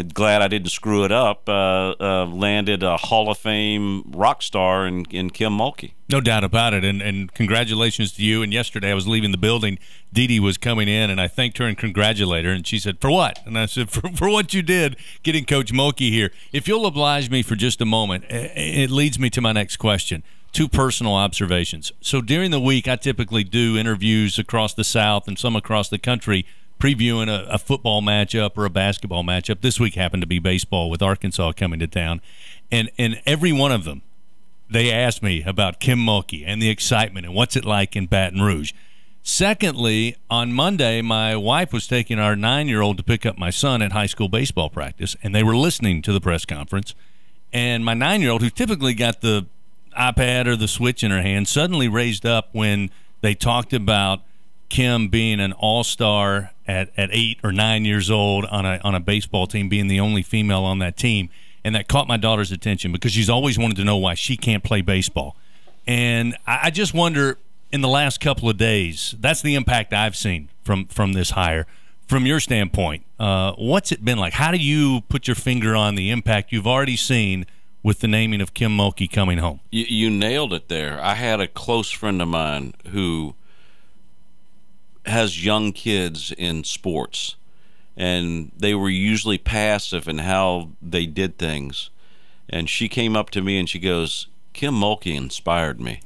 glad 0.02 0.42
I 0.42 0.48
didn't 0.48 0.70
screw 0.70 1.04
it 1.04 1.12
up. 1.12 1.48
Uh, 1.48 1.94
uh, 2.00 2.26
landed 2.26 2.82
a 2.82 2.96
Hall 2.96 3.30
of 3.30 3.38
Fame 3.38 4.02
rock 4.10 4.42
star 4.42 4.86
in, 4.86 5.04
in 5.10 5.30
Kim 5.30 5.56
Mulkey. 5.56 5.92
No 6.08 6.20
doubt 6.20 6.44
about 6.44 6.74
it, 6.74 6.84
and 6.84 7.00
and 7.00 7.32
congratulations 7.32 8.12
to 8.12 8.22
you. 8.22 8.42
And 8.42 8.52
yesterday 8.52 8.90
I 8.90 8.94
was 8.94 9.06
leaving 9.06 9.30
the 9.30 9.38
building. 9.38 9.78
Dee 10.12 10.26
Dee 10.26 10.40
was 10.40 10.58
coming 10.58 10.88
in, 10.88 11.10
and 11.10 11.20
I 11.20 11.28
thanked 11.28 11.58
her 11.58 11.66
and 11.66 11.78
congratulated 11.78 12.46
her. 12.46 12.52
And 12.52 12.66
she 12.66 12.78
said, 12.78 13.00
"For 13.00 13.10
what?" 13.10 13.40
And 13.46 13.58
I 13.58 13.66
said, 13.66 13.90
"For 13.92 14.08
for 14.10 14.28
what 14.28 14.52
you 14.52 14.62
did 14.62 14.96
getting 15.22 15.44
Coach 15.44 15.72
Mulkey 15.72 16.10
here." 16.10 16.30
If 16.52 16.68
you'll 16.68 16.86
oblige 16.86 17.30
me 17.30 17.42
for 17.42 17.54
just 17.54 17.80
a 17.80 17.86
moment, 17.86 18.24
it 18.28 18.90
leads 18.90 19.18
me 19.18 19.30
to 19.30 19.40
my 19.40 19.52
next 19.52 19.76
question. 19.76 20.22
Two 20.52 20.68
personal 20.68 21.14
observations. 21.14 21.90
So 22.00 22.20
during 22.20 22.52
the 22.52 22.60
week, 22.60 22.86
I 22.86 22.94
typically 22.94 23.42
do 23.42 23.76
interviews 23.76 24.38
across 24.38 24.72
the 24.72 24.84
South 24.84 25.26
and 25.26 25.36
some 25.36 25.56
across 25.56 25.88
the 25.88 25.98
country 25.98 26.46
previewing 26.84 27.28
a, 27.28 27.46
a, 27.48 27.56
football 27.56 28.02
matchup 28.02 28.58
or 28.58 28.66
a 28.66 28.70
basketball 28.70 29.24
matchup. 29.24 29.62
This 29.62 29.80
week 29.80 29.94
happened 29.94 30.20
to 30.20 30.26
be 30.26 30.38
baseball 30.38 30.90
with 30.90 31.00
Arkansas 31.00 31.52
coming 31.52 31.80
to 31.80 31.86
town, 31.86 32.20
and 32.70 32.90
and 32.98 33.22
every 33.24 33.52
one 33.52 33.72
of 33.72 33.84
them, 33.84 34.02
they 34.68 34.92
asked 34.92 35.22
me 35.22 35.42
about 35.44 35.80
Kim 35.80 35.98
Mulkey 35.98 36.44
and 36.46 36.60
the 36.60 36.68
excitement 36.68 37.24
and 37.24 37.34
what's 37.34 37.56
it 37.56 37.64
like 37.64 37.96
in 37.96 38.04
Baton 38.04 38.42
Rouge. 38.42 38.72
Secondly, 39.22 40.16
on 40.28 40.52
Monday, 40.52 41.00
my 41.00 41.34
wife 41.34 41.72
was 41.72 41.86
taking 41.86 42.18
our 42.18 42.36
nine-year-old 42.36 42.98
to 42.98 43.02
pick 43.02 43.24
up 43.24 43.38
my 43.38 43.48
son 43.48 43.80
at 43.80 43.92
high 43.92 44.04
school 44.04 44.28
baseball 44.28 44.68
practice, 44.68 45.16
and 45.22 45.34
they 45.34 45.42
were 45.42 45.56
listening 45.56 46.02
to 46.02 46.12
the 46.12 46.20
press 46.20 46.44
conference. 46.44 46.94
And 47.50 47.82
my 47.82 47.94
nine-year-old, 47.94 48.42
who 48.42 48.50
typically 48.50 48.92
got 48.92 49.22
the 49.22 49.46
iPad 49.98 50.46
or 50.46 50.56
the 50.56 50.68
Switch 50.68 51.02
in 51.02 51.10
her 51.10 51.22
hand, 51.22 51.48
suddenly 51.48 51.88
raised 51.88 52.26
up 52.26 52.50
when 52.52 52.90
they 53.22 53.34
talked 53.34 53.72
about 53.72 54.20
Kim 54.68 55.08
being 55.08 55.40
an 55.40 55.54
all-star 55.54 56.50
at, 56.66 56.90
at 56.96 57.10
eight 57.12 57.38
or 57.42 57.52
nine 57.52 57.84
years 57.84 58.10
old 58.10 58.44
on 58.46 58.64
a 58.66 58.80
on 58.84 58.94
a 58.94 59.00
baseball 59.00 59.46
team, 59.46 59.68
being 59.68 59.88
the 59.88 60.00
only 60.00 60.22
female 60.22 60.64
on 60.64 60.78
that 60.80 60.96
team, 60.96 61.28
and 61.64 61.74
that 61.74 61.88
caught 61.88 62.08
my 62.08 62.16
daughter's 62.16 62.52
attention 62.52 62.92
because 62.92 63.12
she's 63.12 63.30
always 63.30 63.58
wanted 63.58 63.76
to 63.76 63.84
know 63.84 63.96
why 63.96 64.14
she 64.14 64.36
can't 64.36 64.64
play 64.64 64.80
baseball, 64.80 65.36
and 65.86 66.36
I, 66.46 66.60
I 66.64 66.70
just 66.70 66.94
wonder 66.94 67.38
in 67.74 67.80
the 67.80 67.88
last 67.88 68.20
couple 68.20 68.48
of 68.48 68.56
days, 68.56 69.16
that's 69.18 69.42
the 69.42 69.56
impact 69.56 69.92
I've 69.92 70.14
seen 70.14 70.48
from 70.62 70.86
from 70.86 71.12
this 71.12 71.30
hire. 71.30 71.66
From 72.06 72.26
your 72.26 72.38
standpoint, 72.38 73.04
uh, 73.18 73.54
what's 73.54 73.90
it 73.90 74.04
been 74.04 74.18
like? 74.18 74.34
How 74.34 74.50
do 74.50 74.58
you 74.58 75.00
put 75.08 75.26
your 75.26 75.34
finger 75.34 75.74
on 75.74 75.94
the 75.94 76.10
impact 76.10 76.52
you've 76.52 76.66
already 76.66 76.96
seen 76.96 77.46
with 77.82 78.00
the 78.00 78.06
naming 78.06 78.40
of 78.40 78.54
Kim 78.54 78.76
Mulkey 78.76 79.10
coming 79.10 79.38
home? 79.38 79.60
You, 79.70 79.86
you 79.88 80.10
nailed 80.10 80.52
it 80.52 80.68
there. 80.68 81.00
I 81.02 81.14
had 81.14 81.40
a 81.40 81.48
close 81.48 81.90
friend 81.90 82.20
of 82.22 82.28
mine 82.28 82.74
who 82.90 83.34
has 85.06 85.44
young 85.44 85.72
kids 85.72 86.32
in 86.32 86.64
sports, 86.64 87.36
and 87.96 88.50
they 88.56 88.74
were 88.74 88.88
usually 88.88 89.38
passive 89.38 90.08
in 90.08 90.18
how 90.18 90.70
they 90.82 91.06
did 91.06 91.38
things. 91.38 91.90
And 92.48 92.68
she 92.68 92.88
came 92.88 93.16
up 93.16 93.30
to 93.30 93.42
me 93.42 93.58
and 93.58 93.68
she 93.68 93.78
goes, 93.78 94.28
Kim 94.52 94.74
Mulkey 94.74 95.16
inspired 95.16 95.80
me. 95.80 96.00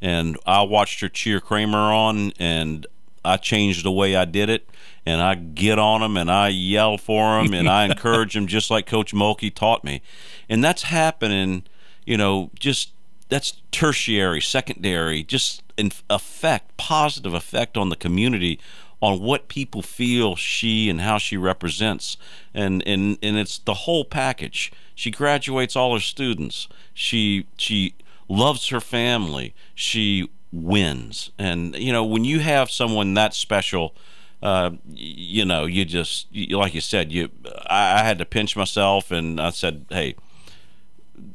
And 0.00 0.36
I 0.44 0.62
watched 0.62 1.00
her 1.00 1.08
cheer 1.08 1.40
Kramer 1.40 1.78
on, 1.92 2.32
and 2.38 2.86
I 3.24 3.36
changed 3.36 3.84
the 3.84 3.92
way 3.92 4.16
I 4.16 4.24
did 4.24 4.50
it. 4.50 4.68
And 5.06 5.20
I 5.20 5.34
get 5.34 5.78
on 5.78 6.00
them 6.00 6.16
and 6.16 6.30
I 6.30 6.48
yell 6.48 6.96
for 6.96 7.42
them 7.42 7.52
and 7.52 7.68
I 7.68 7.84
encourage 7.90 8.32
them 8.32 8.46
just 8.46 8.70
like 8.70 8.86
Coach 8.86 9.12
Mulkey 9.12 9.54
taught 9.54 9.84
me. 9.84 10.00
And 10.48 10.64
that's 10.64 10.84
happening, 10.84 11.64
you 12.06 12.16
know, 12.16 12.50
just 12.58 12.93
that's 13.28 13.60
tertiary, 13.70 14.40
secondary, 14.40 15.22
just 15.22 15.62
an 15.78 15.90
effect, 16.10 16.76
positive 16.76 17.34
effect 17.34 17.76
on 17.76 17.88
the 17.88 17.96
community, 17.96 18.60
on 19.00 19.20
what 19.20 19.48
people 19.48 19.82
feel 19.82 20.36
she 20.36 20.88
and 20.88 21.00
how 21.00 21.18
she 21.18 21.36
represents, 21.36 22.16
and 22.54 22.82
and 22.86 23.18
and 23.22 23.36
it's 23.36 23.58
the 23.58 23.74
whole 23.74 24.04
package. 24.04 24.72
She 24.94 25.10
graduates 25.10 25.76
all 25.76 25.94
her 25.94 26.00
students. 26.00 26.68
She 26.92 27.46
she 27.56 27.94
loves 28.28 28.68
her 28.68 28.80
family. 28.80 29.54
She 29.74 30.30
wins, 30.52 31.30
and 31.38 31.74
you 31.74 31.92
know 31.92 32.04
when 32.04 32.24
you 32.24 32.40
have 32.40 32.70
someone 32.70 33.14
that 33.14 33.34
special. 33.34 33.94
Uh, 34.42 34.72
you 34.92 35.42
know, 35.42 35.64
you 35.64 35.86
just 35.86 36.26
you, 36.30 36.58
like 36.58 36.74
you 36.74 36.82
said, 36.82 37.10
you 37.10 37.30
I, 37.64 38.00
I 38.00 38.04
had 38.04 38.18
to 38.18 38.26
pinch 38.26 38.54
myself, 38.56 39.10
and 39.10 39.40
I 39.40 39.48
said, 39.48 39.86
"Hey, 39.88 40.16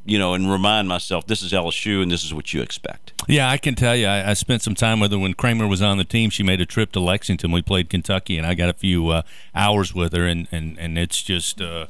you 0.05 0.17
know, 0.17 0.33
and 0.33 0.49
remind 0.51 0.87
myself 0.87 1.27
this 1.27 1.41
is 1.41 1.51
LSU 1.51 2.01
and 2.01 2.11
this 2.11 2.23
is 2.23 2.33
what 2.33 2.53
you 2.53 2.61
expect. 2.61 3.13
Yeah, 3.27 3.49
I 3.49 3.57
can 3.57 3.75
tell 3.75 3.95
you, 3.95 4.07
I, 4.07 4.31
I, 4.31 4.33
spent 4.33 4.61
some 4.61 4.75
time 4.75 4.99
with 4.99 5.11
her 5.11 5.19
when 5.19 5.33
Kramer 5.33 5.67
was 5.67 5.81
on 5.81 5.97
the 5.97 6.03
team. 6.03 6.29
She 6.29 6.43
made 6.43 6.59
a 6.61 6.65
trip 6.65 6.91
to 6.93 6.99
Lexington. 6.99 7.51
We 7.51 7.61
played 7.61 7.89
Kentucky, 7.89 8.37
and 8.37 8.45
I 8.45 8.55
got 8.55 8.69
a 8.69 8.73
few 8.73 9.09
uh, 9.09 9.21
hours 9.53 9.93
with 9.93 10.13
her, 10.13 10.25
and 10.25 10.47
and 10.51 10.77
and 10.79 10.97
it's 10.97 11.21
just. 11.21 11.61
Uh, 11.61 11.87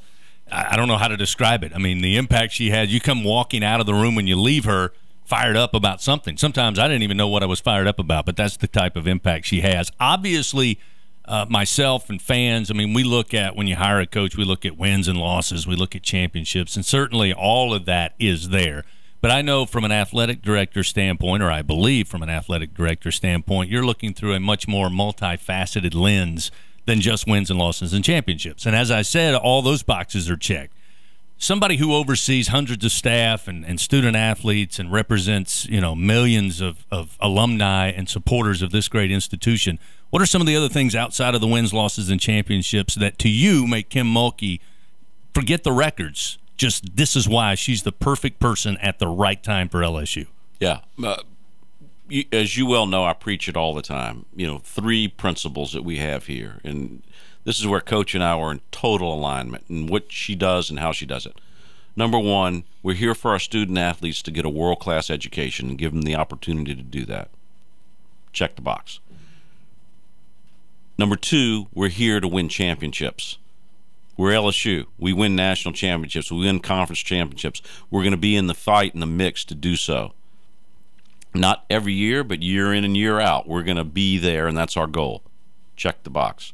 I 0.51 0.75
don't 0.75 0.87
know 0.87 0.97
how 0.97 1.07
to 1.07 1.15
describe 1.15 1.63
it. 1.63 1.73
I 1.75 1.77
mean, 1.77 2.01
the 2.01 2.17
impact 2.17 2.53
she 2.53 2.71
had. 2.71 2.89
You 2.89 2.99
come 2.99 3.23
walking 3.23 3.63
out 3.63 3.79
of 3.79 3.85
the 3.85 3.93
room 3.93 4.15
when 4.15 4.25
you 4.25 4.35
leave 4.35 4.65
her 4.65 4.91
fired 5.23 5.55
up 5.55 5.75
about 5.75 6.01
something. 6.01 6.37
Sometimes 6.37 6.79
I 6.79 6.87
didn't 6.87 7.03
even 7.03 7.17
know 7.17 7.27
what 7.27 7.43
I 7.43 7.45
was 7.45 7.59
fired 7.59 7.85
up 7.85 7.99
about, 7.99 8.25
but 8.25 8.35
that's 8.35 8.57
the 8.57 8.67
type 8.67 8.95
of 8.95 9.07
impact 9.07 9.45
she 9.45 9.61
has. 9.61 9.91
Obviously, 9.99 10.79
uh, 11.29 11.45
myself 11.47 12.09
and 12.09 12.19
fans, 12.19 12.71
I 12.71 12.73
mean, 12.73 12.91
we 12.91 13.03
look 13.03 13.35
at 13.35 13.55
when 13.55 13.67
you 13.67 13.75
hire 13.75 13.99
a 13.99 14.07
coach, 14.07 14.35
we 14.35 14.43
look 14.43 14.65
at 14.65 14.77
wins 14.77 15.07
and 15.07 15.19
losses, 15.19 15.67
we 15.67 15.75
look 15.75 15.95
at 15.95 16.01
championships, 16.01 16.75
and 16.75 16.83
certainly 16.83 17.31
all 17.31 17.71
of 17.71 17.85
that 17.85 18.15
is 18.17 18.49
there. 18.49 18.83
But 19.21 19.29
I 19.29 19.43
know 19.43 19.67
from 19.67 19.83
an 19.83 19.91
athletic 19.91 20.41
director 20.41 20.83
standpoint, 20.83 21.43
or 21.43 21.51
I 21.51 21.61
believe 21.61 22.07
from 22.07 22.23
an 22.23 22.29
athletic 22.29 22.73
director 22.73 23.11
standpoint, 23.11 23.69
you're 23.69 23.85
looking 23.85 24.13
through 24.13 24.33
a 24.33 24.39
much 24.39 24.67
more 24.67 24.89
multifaceted 24.89 25.93
lens 25.93 26.49
than 26.87 26.99
just 26.99 27.27
wins 27.27 27.51
and 27.51 27.59
losses 27.59 27.93
and 27.93 28.03
championships. 28.03 28.65
And 28.65 28.75
as 28.75 28.89
I 28.89 29.03
said, 29.03 29.35
all 29.35 29.61
those 29.61 29.83
boxes 29.83 30.31
are 30.31 30.37
checked. 30.37 30.73
Somebody 31.37 31.77
who 31.77 31.93
oversees 31.93 32.47
hundreds 32.47 32.83
of 32.83 32.91
staff 32.91 33.47
and, 33.47 33.63
and 33.63 33.79
student 33.79 34.15
athletes 34.15 34.79
and 34.79 34.91
represents, 34.91 35.65
you 35.67 35.79
know, 35.79 35.95
millions 35.95 36.59
of, 36.59 36.85
of 36.91 37.17
alumni 37.19 37.91
and 37.91 38.09
supporters 38.09 38.63
of 38.63 38.71
this 38.71 38.87
great 38.87 39.11
institution– 39.11 39.77
what 40.09 40.21
are 40.21 40.25
some 40.25 40.41
of 40.41 40.47
the 40.47 40.55
other 40.55 40.69
things 40.69 40.95
outside 40.95 41.35
of 41.35 41.41
the 41.41 41.47
wins, 41.47 41.73
losses, 41.73 42.09
and 42.09 42.19
championships 42.19 42.95
that 42.95 43.17
to 43.19 43.29
you 43.29 43.67
make 43.67 43.89
Kim 43.89 44.07
Mulkey 44.07 44.59
forget 45.33 45.63
the 45.63 45.71
records? 45.71 46.37
Just 46.57 46.95
this 46.95 47.15
is 47.15 47.27
why 47.27 47.55
she's 47.55 47.83
the 47.83 47.91
perfect 47.91 48.39
person 48.39 48.77
at 48.77 48.99
the 48.99 49.07
right 49.07 49.41
time 49.41 49.69
for 49.69 49.79
LSU. 49.79 50.27
Yeah. 50.59 50.81
Uh, 51.01 51.21
you, 52.09 52.25
as 52.31 52.57
you 52.57 52.65
well 52.65 52.85
know, 52.85 53.05
I 53.05 53.13
preach 53.13 53.47
it 53.47 53.55
all 53.55 53.73
the 53.73 53.81
time. 53.81 54.25
You 54.35 54.47
know, 54.47 54.57
three 54.59 55.07
principles 55.07 55.71
that 55.73 55.83
we 55.83 55.97
have 55.97 56.25
here. 56.25 56.59
And 56.63 57.03
this 57.45 57.59
is 57.59 57.67
where 57.67 57.79
Coach 57.79 58.13
and 58.15 58.23
I 58.23 58.31
are 58.31 58.51
in 58.51 58.61
total 58.71 59.13
alignment 59.13 59.65
in 59.69 59.87
what 59.87 60.11
she 60.11 60.35
does 60.35 60.69
and 60.69 60.79
how 60.79 60.91
she 60.91 61.05
does 61.05 61.25
it. 61.25 61.39
Number 61.95 62.19
one, 62.19 62.63
we're 62.83 62.95
here 62.95 63.15
for 63.15 63.31
our 63.31 63.39
student 63.39 63.77
athletes 63.77 64.21
to 64.23 64.31
get 64.31 64.45
a 64.45 64.49
world 64.49 64.79
class 64.79 65.09
education 65.09 65.69
and 65.69 65.77
give 65.77 65.91
them 65.91 66.03
the 66.03 66.15
opportunity 66.15 66.75
to 66.75 66.81
do 66.81 67.05
that. 67.05 67.29
Check 68.33 68.55
the 68.55 68.61
box. 68.61 68.99
Number 70.99 71.15
two, 71.15 71.67
we're 71.73 71.87
here 71.87 72.19
to 72.19 72.27
win 72.27 72.49
championships. 72.49 73.37
We're 74.17 74.31
LSU. 74.31 74.87
We 74.97 75.13
win 75.13 75.33
national 75.33 75.73
championships. 75.73 76.29
We 76.29 76.39
win 76.39 76.59
conference 76.59 76.99
championships. 76.99 77.61
We're 77.89 78.01
going 78.01 78.11
to 78.11 78.17
be 78.17 78.35
in 78.35 78.47
the 78.47 78.53
fight 78.53 78.91
and 78.93 79.01
the 79.01 79.07
mix 79.07 79.45
to 79.45 79.55
do 79.55 79.77
so. 79.77 80.11
Not 81.33 81.63
every 81.69 81.93
year, 81.93 82.25
but 82.25 82.43
year 82.43 82.73
in 82.73 82.83
and 82.83 82.97
year 82.97 83.17
out. 83.17 83.47
We're 83.47 83.63
going 83.63 83.77
to 83.77 83.85
be 83.85 84.17
there, 84.17 84.45
and 84.45 84.57
that's 84.57 84.75
our 84.75 84.87
goal. 84.87 85.23
Check 85.77 86.03
the 86.03 86.09
box. 86.09 86.51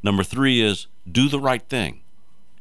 Number 0.00 0.22
three 0.22 0.60
is 0.60 0.86
do 1.10 1.28
the 1.28 1.40
right 1.40 1.68
thing. 1.68 2.02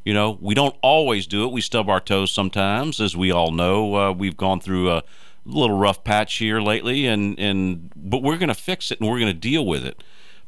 You 0.03 0.15
know, 0.15 0.39
we 0.41 0.55
don't 0.55 0.75
always 0.81 1.27
do 1.27 1.45
it. 1.45 1.51
We 1.51 1.61
stub 1.61 1.87
our 1.87 1.99
toes 1.99 2.31
sometimes, 2.31 2.99
as 2.99 3.15
we 3.15 3.31
all 3.31 3.51
know. 3.51 3.95
Uh, 3.95 4.11
we've 4.11 4.37
gone 4.37 4.59
through 4.59 4.89
a 4.89 5.03
little 5.45 5.77
rough 5.77 6.03
patch 6.03 6.37
here 6.37 6.59
lately, 6.59 7.05
and, 7.05 7.39
and 7.39 7.91
but 7.95 8.23
we're 8.23 8.37
going 8.37 8.49
to 8.49 8.55
fix 8.55 8.89
it 8.89 8.99
and 8.99 9.07
we're 9.07 9.19
going 9.19 9.31
to 9.31 9.39
deal 9.39 9.67
with 9.67 9.85
it. 9.85 10.03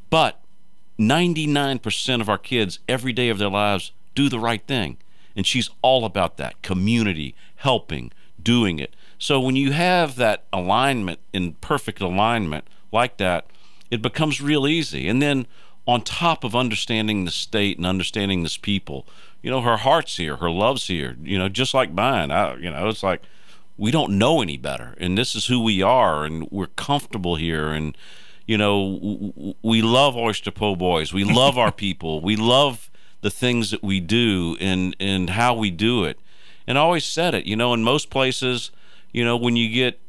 But 0.10 0.43
99% 1.00 2.22
of 2.22 2.30
our 2.30 2.38
kids 2.38 2.80
every 2.88 3.14
day 3.14 3.30
of 3.30 3.38
their 3.38 3.50
lives 3.50 3.92
do 4.16 4.30
the 4.30 4.40
right 4.40 4.66
thing. 4.66 4.98
And 5.36 5.46
she's 5.46 5.70
all 5.82 6.06
about 6.06 6.38
that 6.38 6.62
community, 6.62 7.36
helping, 7.56 8.12
doing 8.42 8.80
it. 8.80 8.96
So 9.18 9.40
when 9.40 9.56
you 9.56 9.72
have 9.72 10.16
that 10.18 10.44
alignment 10.54 11.20
in 11.32 11.54
perfect 11.54 12.02
alignment 12.02 12.68
like 12.92 13.18
that, 13.18 13.48
it 13.90 14.02
becomes 14.02 14.42
real 14.42 14.68
easy. 14.68 15.08
And 15.08 15.22
then 15.22 15.48
on 15.88 16.02
top 16.02 16.44
of 16.44 16.56
understanding 16.56 17.26
the 17.26 17.32
state 17.32 17.78
and 17.78 17.86
understanding 17.86 18.44
this 18.44 18.58
people, 18.58 19.08
you 19.42 19.50
know, 19.50 19.62
her 19.62 19.78
heart's 19.78 20.18
here, 20.18 20.38
her 20.38 20.50
love's 20.50 20.88
here, 20.88 21.18
you 21.22 21.38
know, 21.38 21.50
just 21.50 21.74
like 21.74 21.92
mine. 21.92 22.32
I, 22.32 22.56
you 22.56 22.70
know, 22.70 22.88
it's 22.88 23.04
like 23.04 23.22
we 23.78 23.92
don't 23.92 24.18
know 24.18 24.42
any 24.42 24.58
better, 24.58 24.96
and 24.98 25.18
this 25.18 25.36
is 25.36 25.48
who 25.48 25.62
we 25.62 25.82
are, 25.82 26.24
and 26.24 26.48
we're 26.52 26.68
comfortable 26.68 27.36
here, 27.36 27.70
and 27.70 27.98
you 28.46 28.58
know, 28.58 29.56
we 29.62 29.82
love 29.82 30.16
oyster 30.16 30.52
po 30.52 30.76
boys, 30.76 31.14
we 31.14 31.24
love 31.24 31.58
our 31.58 31.72
people, 31.86 32.22
we 32.22 32.36
love 32.36 32.90
the 33.22 33.32
things 33.32 33.72
that 33.72 33.84
we 33.84 34.00
do 34.00 34.58
and 34.60 34.96
and 35.00 35.32
how 35.32 35.54
we 35.54 35.72
do 35.72 36.04
it, 36.04 36.20
and 36.68 36.78
I 36.78 36.82
always 36.82 37.06
said 37.06 37.34
it, 37.34 37.46
you 37.46 37.56
know, 37.56 37.74
in 37.74 37.84
most 37.84 38.10
places, 38.10 38.72
you 39.12 39.24
know, 39.24 39.38
when 39.38 39.56
you 39.56 39.70
get 39.70 40.00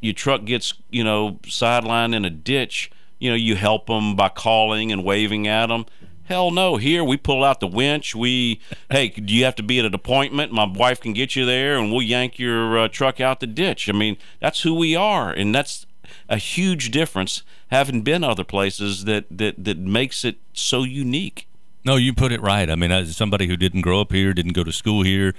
your 0.00 0.14
truck 0.14 0.44
gets 0.44 0.72
you 0.90 1.04
know 1.04 1.38
sidelined 1.44 2.14
in 2.14 2.24
a 2.24 2.30
ditch 2.30 2.90
you 3.20 3.28
know, 3.30 3.36
you 3.36 3.54
help 3.54 3.86
them 3.86 4.16
by 4.16 4.30
calling 4.30 4.90
and 4.90 5.04
waving 5.04 5.46
at 5.46 5.66
them. 5.66 5.86
Hell 6.24 6.50
no. 6.50 6.76
Here 6.76 7.04
we 7.04 7.16
pull 7.16 7.44
out 7.44 7.60
the 7.60 7.66
winch. 7.66 8.14
We, 8.14 8.60
hey, 8.90 9.08
do 9.08 9.32
you 9.32 9.44
have 9.44 9.56
to 9.56 9.62
be 9.62 9.78
at 9.78 9.84
an 9.84 9.94
appointment? 9.94 10.52
My 10.52 10.64
wife 10.64 11.00
can 11.00 11.12
get 11.12 11.36
you 11.36 11.44
there, 11.44 11.76
and 11.76 11.92
we'll 11.92 12.02
yank 12.02 12.38
your 12.38 12.78
uh, 12.78 12.88
truck 12.88 13.20
out 13.20 13.40
the 13.40 13.46
ditch. 13.46 13.88
I 13.88 13.92
mean, 13.92 14.16
that's 14.40 14.62
who 14.62 14.74
we 14.74 14.96
are, 14.96 15.30
and 15.30 15.54
that's 15.54 15.86
a 16.28 16.36
huge 16.36 16.90
difference. 16.90 17.42
Having 17.68 18.02
been 18.02 18.24
other 18.24 18.44
places 18.44 19.04
that 19.04 19.24
that 19.30 19.64
that 19.64 19.78
makes 19.78 20.24
it 20.24 20.38
so 20.52 20.82
unique. 20.82 21.46
No, 21.84 21.96
you 21.96 22.12
put 22.12 22.32
it 22.32 22.42
right. 22.42 22.68
I 22.68 22.74
mean, 22.74 22.92
as 22.92 23.16
somebody 23.16 23.46
who 23.46 23.56
didn't 23.56 23.80
grow 23.80 24.00
up 24.00 24.12
here, 24.12 24.34
didn't 24.34 24.52
go 24.52 24.64
to 24.64 24.72
school 24.72 25.02
here, 25.02 25.34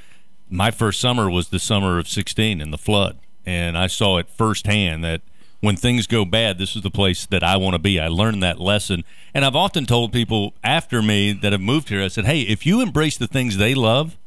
my 0.50 0.72
first 0.72 1.00
summer 1.00 1.30
was 1.30 1.50
the 1.50 1.60
summer 1.60 2.00
of 2.00 2.08
'16 2.08 2.62
in 2.62 2.72
the 2.72 2.78
flood, 2.78 3.20
and 3.46 3.78
I 3.78 3.88
saw 3.88 4.18
it 4.18 4.30
firsthand 4.30 5.04
that 5.04 5.22
when 5.62 5.76
things 5.76 6.08
go 6.08 6.26
bad, 6.26 6.58
this 6.58 6.76
is 6.76 6.82
the 6.82 6.92
place 6.92 7.26
that 7.28 7.44
I 7.44 7.56
want 7.56 7.76
to 7.76 7.80
be. 7.80 8.00
I 8.00 8.08
learned 8.08 8.42
that 8.44 8.60
lesson. 8.60 9.04
And 9.34 9.46
I've 9.46 9.56
often 9.56 9.86
told 9.86 10.12
people 10.12 10.56
after 10.64 11.02
me 11.02 11.34
that 11.34 11.52
have 11.52 11.62
moved 11.62 11.90
here, 11.90 12.04
I 12.04 12.08
said, 12.08 12.26
hey, 12.26 12.42
if 12.42 12.66
you 12.66 12.82
embrace 12.82 13.18
the 13.18 13.28
things 13.28 13.58
they 13.58 13.76
love, 13.76 14.18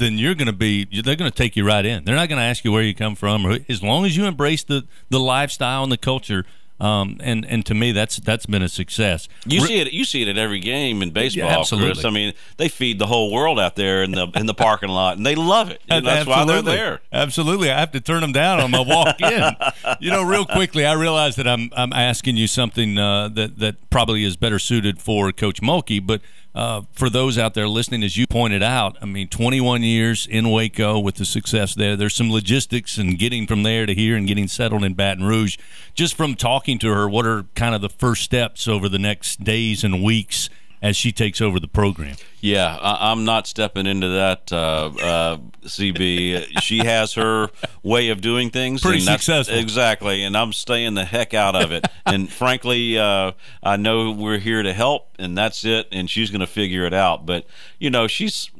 then 0.00 0.18
you're 0.18 0.34
going 0.34 0.46
to 0.46 0.52
be 0.52 0.84
they're 1.02 1.14
going 1.14 1.30
to 1.30 1.36
take 1.36 1.54
you 1.54 1.64
right 1.64 1.84
in. 1.84 2.04
They're 2.04 2.16
not 2.16 2.28
going 2.28 2.40
to 2.40 2.44
ask 2.44 2.64
you 2.64 2.72
where 2.72 2.82
you 2.82 2.94
come 2.94 3.14
from 3.14 3.46
or 3.46 3.58
as 3.68 3.82
long 3.82 4.04
as 4.04 4.16
you 4.16 4.24
embrace 4.24 4.64
the 4.64 4.86
the 5.10 5.20
lifestyle 5.20 5.84
and 5.84 5.92
the 5.92 5.98
culture 5.98 6.44
um, 6.80 7.18
and 7.20 7.44
and 7.44 7.64
to 7.66 7.74
me, 7.74 7.92
that's 7.92 8.16
that's 8.16 8.46
been 8.46 8.62
a 8.62 8.68
success. 8.68 9.28
You 9.44 9.60
see 9.60 9.80
it. 9.80 9.92
You 9.92 10.04
see 10.06 10.22
it 10.22 10.28
at 10.28 10.38
every 10.38 10.60
game 10.60 11.02
in 11.02 11.10
baseball, 11.10 11.66
yeah, 11.70 11.78
Chris. 11.78 12.06
I 12.06 12.10
mean, 12.10 12.32
they 12.56 12.68
feed 12.68 12.98
the 12.98 13.06
whole 13.06 13.30
world 13.30 13.60
out 13.60 13.76
there 13.76 14.02
in 14.02 14.12
the 14.12 14.28
in 14.34 14.46
the 14.46 14.54
parking 14.54 14.88
lot, 14.88 15.18
and 15.18 15.26
they 15.26 15.34
love 15.34 15.70
it. 15.70 15.82
That's 15.88 16.26
why 16.26 16.46
they're 16.46 16.62
there. 16.62 17.02
Absolutely, 17.12 17.70
I 17.70 17.78
have 17.78 17.92
to 17.92 18.00
turn 18.00 18.22
them 18.22 18.32
down 18.32 18.60
on 18.60 18.70
my 18.70 18.80
walk 18.80 19.20
in. 19.20 19.54
you 20.00 20.10
know, 20.10 20.22
real 20.22 20.46
quickly, 20.46 20.86
I 20.86 20.94
realize 20.94 21.36
that 21.36 21.46
I'm 21.46 21.68
I'm 21.76 21.92
asking 21.92 22.38
you 22.38 22.46
something 22.46 22.96
uh, 22.96 23.28
that 23.28 23.58
that 23.58 23.90
probably 23.90 24.24
is 24.24 24.38
better 24.38 24.58
suited 24.58 25.02
for 25.02 25.32
Coach 25.32 25.60
Mulkey, 25.60 26.04
but 26.04 26.22
uh, 26.54 26.82
for 26.92 27.08
those 27.08 27.38
out 27.38 27.54
there 27.54 27.68
listening, 27.68 28.02
as 28.02 28.16
you 28.16 28.26
pointed 28.26 28.62
out, 28.62 28.96
I 29.00 29.06
mean, 29.06 29.28
21 29.28 29.82
years 29.82 30.26
in 30.26 30.50
Waco 30.50 30.98
with 30.98 31.16
the 31.16 31.24
success 31.24 31.74
there. 31.74 31.96
There's 31.96 32.14
some 32.14 32.30
logistics 32.30 32.98
and 32.98 33.18
getting 33.18 33.46
from 33.46 33.62
there 33.62 33.86
to 33.86 33.94
here 33.94 34.16
and 34.16 34.26
getting 34.26 34.48
settled 34.48 34.82
in 34.82 34.94
Baton 34.94 35.24
Rouge. 35.24 35.56
Just 35.94 36.16
from 36.16 36.34
talking 36.34 36.78
to 36.80 36.88
her, 36.88 37.08
what 37.08 37.24
are 37.24 37.44
kind 37.54 37.74
of 37.74 37.80
the 37.80 37.88
first 37.88 38.22
steps 38.22 38.66
over 38.66 38.88
the 38.88 38.98
next 38.98 39.44
days 39.44 39.84
and 39.84 40.02
weeks 40.02 40.50
as 40.82 40.96
she 40.96 41.12
takes 41.12 41.40
over 41.40 41.60
the 41.60 41.68
program. 41.68 42.16
Yeah, 42.40 42.76
I, 42.76 43.12
am 43.12 43.24
not 43.24 43.46
stepping 43.46 43.86
into 43.86 44.08
that, 44.08 44.50
uh, 44.52 44.90
uh, 45.02 45.36
CB. 45.62 46.60
she 46.62 46.78
has 46.78 47.14
her 47.14 47.50
way 47.82 48.08
of 48.08 48.20
doing 48.20 48.50
things. 48.50 48.80
Pretty 48.80 49.00
successful. 49.00 49.56
Exactly, 49.56 50.22
and 50.22 50.36
I'm 50.36 50.52
staying 50.52 50.94
the 50.94 51.04
heck 51.04 51.34
out 51.34 51.54
of 51.54 51.70
it. 51.70 51.86
and 52.06 52.30
frankly, 52.32 52.98
uh, 52.98 53.32
I 53.62 53.76
know 53.76 54.12
we're 54.12 54.38
here 54.38 54.62
to 54.62 54.72
help, 54.72 55.14
and 55.18 55.36
that's 55.36 55.64
it, 55.64 55.88
and 55.92 56.08
she's 56.08 56.30
going 56.30 56.40
to 56.40 56.46
figure 56.46 56.86
it 56.86 56.94
out. 56.94 57.26
But, 57.26 57.46
you 57.78 57.90
know, 57.90 58.06
she's 58.06 58.50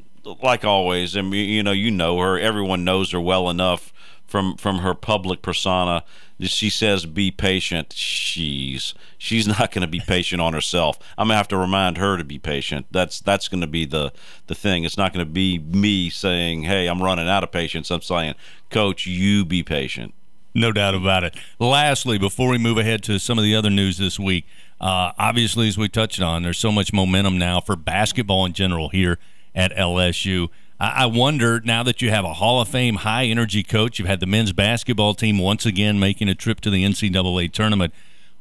like 0.43 0.65
always. 0.65 1.17
I 1.17 1.23
mean, 1.23 1.49
you 1.49 1.63
know, 1.63 1.73
you 1.73 1.91
know 1.91 2.19
her. 2.19 2.39
Everyone 2.39 2.85
knows 2.85 3.13
her 3.13 3.21
well 3.21 3.49
enough 3.49 3.93
from 4.27 4.57
from 4.57 4.79
her 4.79 4.95
public 4.95 5.43
persona. 5.43 6.05
She 6.43 6.71
says, 6.71 7.07
"Be 7.07 7.31
patient." 7.31 7.93
She's 7.95 8.95
she's 9.19 9.47
not 9.47 9.71
going 9.71 9.83
to 9.83 9.89
be 9.89 10.01
patient 10.01 10.41
on 10.41 10.53
herself. 10.53 10.99
I'm 11.19 11.29
gonna 11.29 11.37
have 11.37 11.49
to 11.49 11.57
remind 11.57 11.99
her 11.99 12.17
to 12.17 12.25
be 12.25 12.39
patient. 12.39 12.87
That's 12.91 13.21
that's 13.21 13.49
going 13.49 13.61
to 13.61 13.67
be 13.67 13.85
the 13.85 14.13
the 14.47 14.55
thing. 14.55 14.85
It's 14.85 14.97
not 14.97 15.13
going 15.13 15.25
to 15.25 15.31
be 15.31 15.59
me 15.59 16.11
saying, 16.11 16.63
"Hey, 16.63 16.87
I'm 16.87 17.03
running 17.03 17.29
out 17.29 17.45
of 17.45 17.53
patience." 17.53 17.91
I'm 17.91 18.03
saying, 18.03 18.35
"Coach, 18.71 19.07
you 19.07 19.45
be 19.45 19.63
patient." 19.63 20.15
No 20.55 20.73
doubt 20.73 20.95
about 20.95 21.23
it. 21.23 21.37
Lastly, 21.61 22.19
before 22.19 22.49
we 22.49 22.59
move 22.59 22.77
ahead 22.77 23.03
to 23.05 23.19
some 23.21 23.39
of 23.39 23.45
the 23.45 23.55
other 23.55 23.71
news 23.71 23.99
this 23.99 24.19
week, 24.19 24.47
uh, 24.81 25.13
obviously, 25.19 25.69
as 25.69 25.79
we 25.79 25.89
touched 25.89 26.21
on, 26.21 26.43
there's 26.43 26.59
so 26.59 26.73
much 26.73 26.93
momentum 26.93 27.39
now 27.39 27.61
for 27.61 27.77
basketball 27.77 28.45
in 28.47 28.53
general 28.53 28.89
here 28.89 29.19
at 29.55 29.73
LSU. 29.77 30.49
I 30.81 31.05
wonder 31.05 31.61
now 31.63 31.83
that 31.83 32.01
you 32.01 32.09
have 32.09 32.25
a 32.25 32.33
Hall 32.33 32.63
of 32.63 32.69
Fame 32.69 32.97
high 32.97 33.27
energy 33.27 33.63
coach, 33.63 33.99
you've 33.99 34.09
had 34.09 34.21
the 34.21 34.27
men's 34.27 34.55
basketball 34.55 35.13
team 35.13 35.39
once 35.39 35.67
again 35.67 36.01
making 36.01 36.31
a 36.31 36.35
trip 36.35 36.59
to 36.63 36.71
the 36.71 36.85
NCAA 36.85 37.53
tournament. 37.53 37.93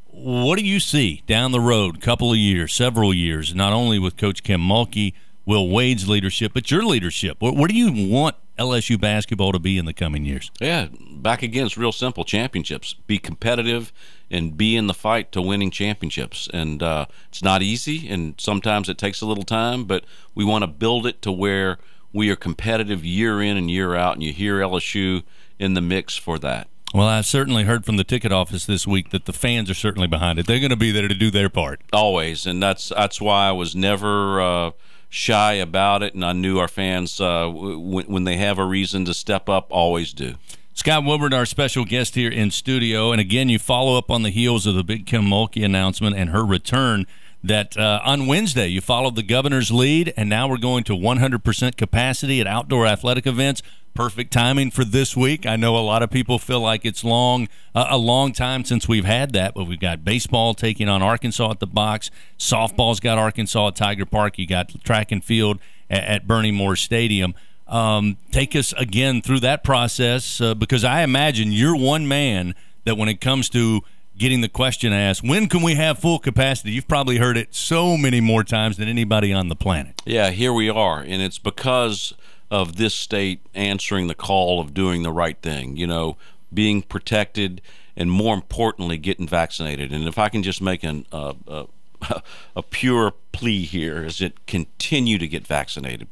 What 0.06 0.58
do 0.58 0.64
you 0.64 0.80
see 0.80 1.22
down 1.28 1.52
the 1.52 1.60
road, 1.60 2.00
couple 2.00 2.32
of 2.32 2.38
years, 2.38 2.74
several 2.74 3.14
years, 3.14 3.54
not 3.54 3.74
only 3.74 4.00
with 4.00 4.16
Coach 4.16 4.42
Kim 4.42 4.62
Mulkey, 4.62 5.14
Will 5.46 5.68
Wade's 5.68 6.08
leadership, 6.08 6.54
but 6.54 6.72
your 6.72 6.86
leadership? 6.86 7.42
What, 7.42 7.58
what 7.58 7.70
do 7.70 7.76
you 7.76 8.10
want 8.10 8.38
LSU 8.58 9.00
basketball 9.00 9.52
to 9.52 9.60
be 9.60 9.78
in 9.78 9.84
the 9.84 9.94
coming 9.94 10.24
years? 10.24 10.50
Yeah, 10.62 10.88
back 11.12 11.44
again, 11.44 11.66
it's 11.66 11.78
real 11.78 11.92
simple 11.92 12.24
championships. 12.24 12.94
Be 13.06 13.18
competitive 13.18 13.92
and 14.32 14.56
be 14.56 14.78
in 14.78 14.88
the 14.88 14.94
fight 14.94 15.34
to 15.34 15.42
winning 15.42 15.72
championships. 15.72 16.48
And 16.54 16.82
uh, 16.82 17.08
it's 17.28 17.44
not 17.44 17.62
easy, 17.62 18.08
and 18.08 18.36
sometimes 18.38 18.88
it 18.88 18.98
takes 18.98 19.20
a 19.20 19.26
little 19.26 19.44
time, 19.44 19.84
but 19.84 20.06
we 20.36 20.46
want 20.46 20.64
to 20.64 20.68
build 20.68 21.06
it 21.06 21.22
to 21.24 21.34
where– 21.34 21.80
we 22.14 22.30
are 22.30 22.36
competitive 22.36 23.06
year 23.06 23.42
in 23.42 23.58
and 23.58 23.70
year 23.70 23.96
out, 23.96 24.16
and 24.16 24.24
you 24.24 24.34
hear 24.34 24.60
LSU 24.60 25.24
in 25.58 25.74
the 25.74 25.82
mix 25.82 26.16
for 26.16 26.40
that. 26.40 26.68
Well, 26.94 27.08
I 27.08 27.22
certainly 27.22 27.66
heard 27.66 27.86
from 27.86 27.98
the 27.98 28.04
ticket 28.04 28.32
office 28.32 28.66
this 28.66 28.88
week 28.88 29.12
that 29.12 29.26
the 29.26 29.34
fans 29.34 29.70
are 29.70 29.76
certainly 29.76 30.08
behind 30.08 30.40
it. 30.40 30.48
They're 30.48 30.60
going 30.60 30.72
to 30.72 30.76
be 30.76 30.92
there 30.92 31.08
to 31.08 31.14
do 31.14 31.30
their 31.30 31.50
part. 31.50 31.82
Always, 31.94 32.48
and 32.48 32.64
that's 32.64 32.90
that's 32.90 33.22
why 33.22 33.48
I 33.48 33.52
was 33.52 33.76
never 33.76 34.42
uh, 34.42 34.72
shy 35.08 35.54
about 35.54 36.02
it, 36.02 36.16
and 36.16 36.26
I 36.26 36.34
knew 36.34 36.58
our 36.58 36.68
fans 36.68 37.22
uh, 37.22 37.46
w- 37.46 38.04
when 38.08 38.24
they 38.24 38.38
have 38.38 38.58
a 38.58 38.66
reason 38.66 39.06
to 39.06 39.14
step 39.14 39.48
up, 39.50 39.68
always 39.70 40.14
do. 40.14 40.36
Scott 40.74 41.04
Woodward, 41.04 41.34
our 41.34 41.46
special 41.46 41.84
guest 41.86 42.16
here 42.16 42.32
in 42.32 42.50
studio, 42.52 43.12
and 43.12 43.20
again, 43.22 43.50
you 43.50 43.60
follow 43.60 43.98
up 43.98 44.10
on 44.10 44.24
the 44.24 44.30
heels 44.30 44.66
of 44.66 44.76
the 44.76 44.84
Big 44.84 45.06
Kim 45.06 45.24
Mulkey 45.26 45.64
announcement 45.64 46.16
and 46.16 46.30
her 46.30 46.46
return 46.46 47.06
that 47.44 47.78
uh, 47.78 48.02
on 48.04 48.28
Wednesday 48.28 48.68
you 48.68 48.82
followed 48.82 49.16
the 49.16 49.24
governor's 49.24 49.72
lead, 49.72 50.14
and 50.18 50.30
now 50.30 50.48
we're 50.48 50.58
going 50.58 50.84
to 50.86 50.94
100% 50.94 51.78
capacity 51.78 52.42
at 52.42 52.48
outdoor 52.48 52.86
athletic 52.86 53.26
events. 53.26 53.62
Perfect 53.94 54.32
timing 54.32 54.72
for 54.72 54.86
this 54.86 55.18
week. 55.18 55.46
I 55.46 55.56
know 55.56 55.76
a 55.76 55.80
lot 55.80 56.04
of 56.04 56.10
people 56.10 56.40
feel 56.40 56.62
like 56.62 56.86
it's 56.86 57.04
long, 57.04 57.48
uh, 57.74 57.88
a 57.90 57.98
long 57.98 58.34
time 58.34 58.64
since 58.64 58.88
we've 58.88 59.06
had 59.06 59.34
that, 59.34 59.54
but 59.56 59.66
we've 59.66 59.80
got 59.80 60.06
baseball 60.06 60.54
taking 60.54 60.88
on 60.88 61.02
Arkansas 61.02 61.52
at 61.52 61.60
the 61.60 61.68
box. 61.68 62.12
Softball's 62.38 63.00
got 63.00 63.18
Arkansas 63.18 63.70
at 63.70 63.76
Tiger 63.76 64.06
Park. 64.06 64.38
You 64.38 64.48
got 64.48 64.70
track 64.84 65.12
and 65.12 65.24
field 65.24 65.60
at, 65.90 66.04
at 66.04 66.28
Bernie 66.28 66.52
Moore 66.52 66.76
Stadium. 66.76 67.34
Um, 67.68 68.18
take 68.32 68.56
us 68.56 68.74
again 68.74 69.22
through 69.22 69.42
that 69.42 69.64
process 69.64 70.42
uh, 70.42 70.56
because 70.56 70.84
I 70.84 71.02
imagine 71.02 71.52
you're 71.52 71.76
one 71.76 72.08
man 72.08 72.56
that 72.86 72.96
when 72.96 73.10
it 73.10 73.22
comes 73.22 73.50
to 73.50 73.84
getting 74.20 74.42
the 74.42 74.50
question 74.50 74.94
asked, 74.94 75.24
when 75.24 75.48
can 75.48 75.64
we 75.64 75.76
have 75.76 75.98
full 75.98 76.20
capacity? 76.20 76.72
You've 76.72 76.88
probably 76.88 77.18
heard 77.18 77.38
it 77.38 77.56
so 77.56 77.98
many 77.98 78.22
more 78.22 78.44
times 78.44 78.78
than 78.78 78.88
anybody 78.88 79.34
on 79.34 79.48
the 79.48 79.56
planet. 79.56 80.02
Yeah, 80.06 80.30
here 80.30 80.54
we 80.54 80.70
are. 80.70 81.00
And 81.00 81.22
it's 81.22 81.40
because 81.40 82.14
of 82.52 82.76
this 82.76 82.94
state 82.94 83.40
answering 83.56 84.08
the 84.08 84.16
call 84.16 84.60
of 84.60 84.74
doing 84.74 85.04
the 85.04 85.12
right 85.12 85.42
thing, 85.42 85.78
you 85.78 85.88
know, 85.88 86.18
being 86.54 86.82
protected, 86.82 87.62
and 87.96 88.12
more 88.12 88.36
importantly, 88.36 88.98
getting 88.98 89.28
vaccinated. 89.28 89.92
And 89.92 90.08
if 90.08 90.18
I 90.18 90.30
can 90.30 90.44
just 90.44 90.62
make 90.62 90.84
an, 90.84 91.06
uh, 91.12 91.34
uh, 91.48 91.66
a 92.56 92.64
pure 92.64 93.14
plea 93.32 93.64
here 93.64 94.04
is 94.04 94.20
that 94.20 94.46
continue 94.46 95.18
to 95.18 95.28
get 95.28 95.48
vaccinated 95.48 96.08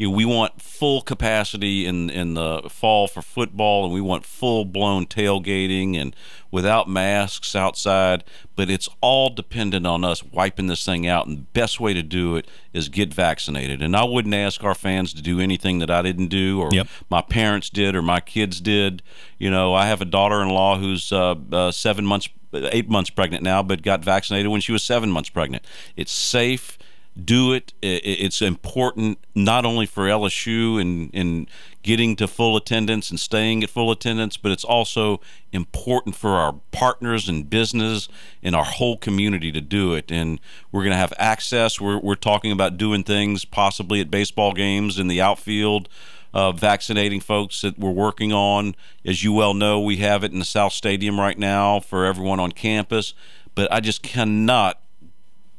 you 0.00 0.08
know, 0.08 0.16
we 0.16 0.24
want 0.24 0.62
full 0.62 1.02
capacity 1.02 1.84
in 1.84 2.08
in 2.08 2.32
the 2.32 2.62
fall 2.70 3.06
for 3.06 3.20
football, 3.20 3.84
and 3.84 3.92
we 3.92 4.00
want 4.00 4.24
full 4.24 4.64
blown 4.64 5.04
tailgating 5.04 5.94
and 5.94 6.16
without 6.50 6.88
masks 6.88 7.54
outside. 7.54 8.24
But 8.56 8.70
it's 8.70 8.88
all 9.02 9.28
dependent 9.28 9.86
on 9.86 10.02
us 10.02 10.24
wiping 10.24 10.68
this 10.68 10.86
thing 10.86 11.06
out, 11.06 11.26
and 11.26 11.36
the 11.36 11.42
best 11.52 11.80
way 11.80 11.92
to 11.92 12.02
do 12.02 12.36
it 12.36 12.48
is 12.72 12.88
get 12.88 13.12
vaccinated. 13.12 13.82
And 13.82 13.94
I 13.94 14.04
wouldn't 14.04 14.32
ask 14.34 14.64
our 14.64 14.74
fans 14.74 15.12
to 15.12 15.20
do 15.20 15.38
anything 15.38 15.80
that 15.80 15.90
I 15.90 16.00
didn't 16.00 16.28
do, 16.28 16.62
or 16.62 16.70
yep. 16.72 16.88
my 17.10 17.20
parents 17.20 17.68
did, 17.68 17.94
or 17.94 18.00
my 18.00 18.20
kids 18.20 18.58
did. 18.62 19.02
You 19.38 19.50
know, 19.50 19.74
I 19.74 19.84
have 19.84 20.00
a 20.00 20.06
daughter-in-law 20.06 20.78
who's 20.78 21.12
uh, 21.12 21.34
uh, 21.52 21.72
seven 21.72 22.06
months, 22.06 22.30
eight 22.54 22.88
months 22.88 23.10
pregnant 23.10 23.42
now, 23.42 23.62
but 23.62 23.82
got 23.82 24.02
vaccinated 24.02 24.50
when 24.50 24.62
she 24.62 24.72
was 24.72 24.82
seven 24.82 25.10
months 25.10 25.28
pregnant. 25.28 25.62
It's 25.94 26.10
safe 26.10 26.78
do 27.22 27.52
it. 27.52 27.72
It's 27.82 28.40
important 28.40 29.18
not 29.34 29.64
only 29.64 29.86
for 29.86 30.04
LSU 30.04 30.80
and, 30.80 31.10
and 31.12 31.48
getting 31.82 32.14
to 32.16 32.28
full 32.28 32.56
attendance 32.56 33.10
and 33.10 33.18
staying 33.18 33.64
at 33.64 33.70
full 33.70 33.90
attendance, 33.90 34.36
but 34.36 34.52
it's 34.52 34.64
also 34.64 35.20
important 35.52 36.14
for 36.14 36.30
our 36.30 36.54
partners 36.70 37.28
and 37.28 37.50
business 37.50 38.08
and 38.42 38.54
our 38.54 38.64
whole 38.64 38.96
community 38.96 39.50
to 39.50 39.60
do 39.60 39.94
it. 39.94 40.10
And 40.10 40.40
we're 40.70 40.82
going 40.82 40.92
to 40.92 40.98
have 40.98 41.12
access. 41.18 41.80
We're, 41.80 41.98
we're 41.98 42.14
talking 42.14 42.52
about 42.52 42.76
doing 42.76 43.02
things 43.02 43.44
possibly 43.44 44.00
at 44.00 44.10
baseball 44.10 44.52
games 44.52 44.98
in 44.98 45.08
the 45.08 45.20
outfield. 45.20 45.88
Uh, 46.32 46.52
vaccinating 46.52 47.18
folks 47.18 47.60
that 47.62 47.76
we're 47.76 47.90
working 47.90 48.32
on. 48.32 48.76
As 49.04 49.24
you 49.24 49.32
well 49.32 49.52
know, 49.52 49.80
we 49.80 49.96
have 49.96 50.22
it 50.22 50.30
in 50.30 50.38
the 50.38 50.44
South 50.44 50.72
Stadium 50.72 51.18
right 51.18 51.36
now 51.36 51.80
for 51.80 52.04
everyone 52.04 52.38
on 52.38 52.52
campus. 52.52 53.14
But 53.56 53.72
I 53.72 53.80
just 53.80 54.04
cannot 54.04 54.79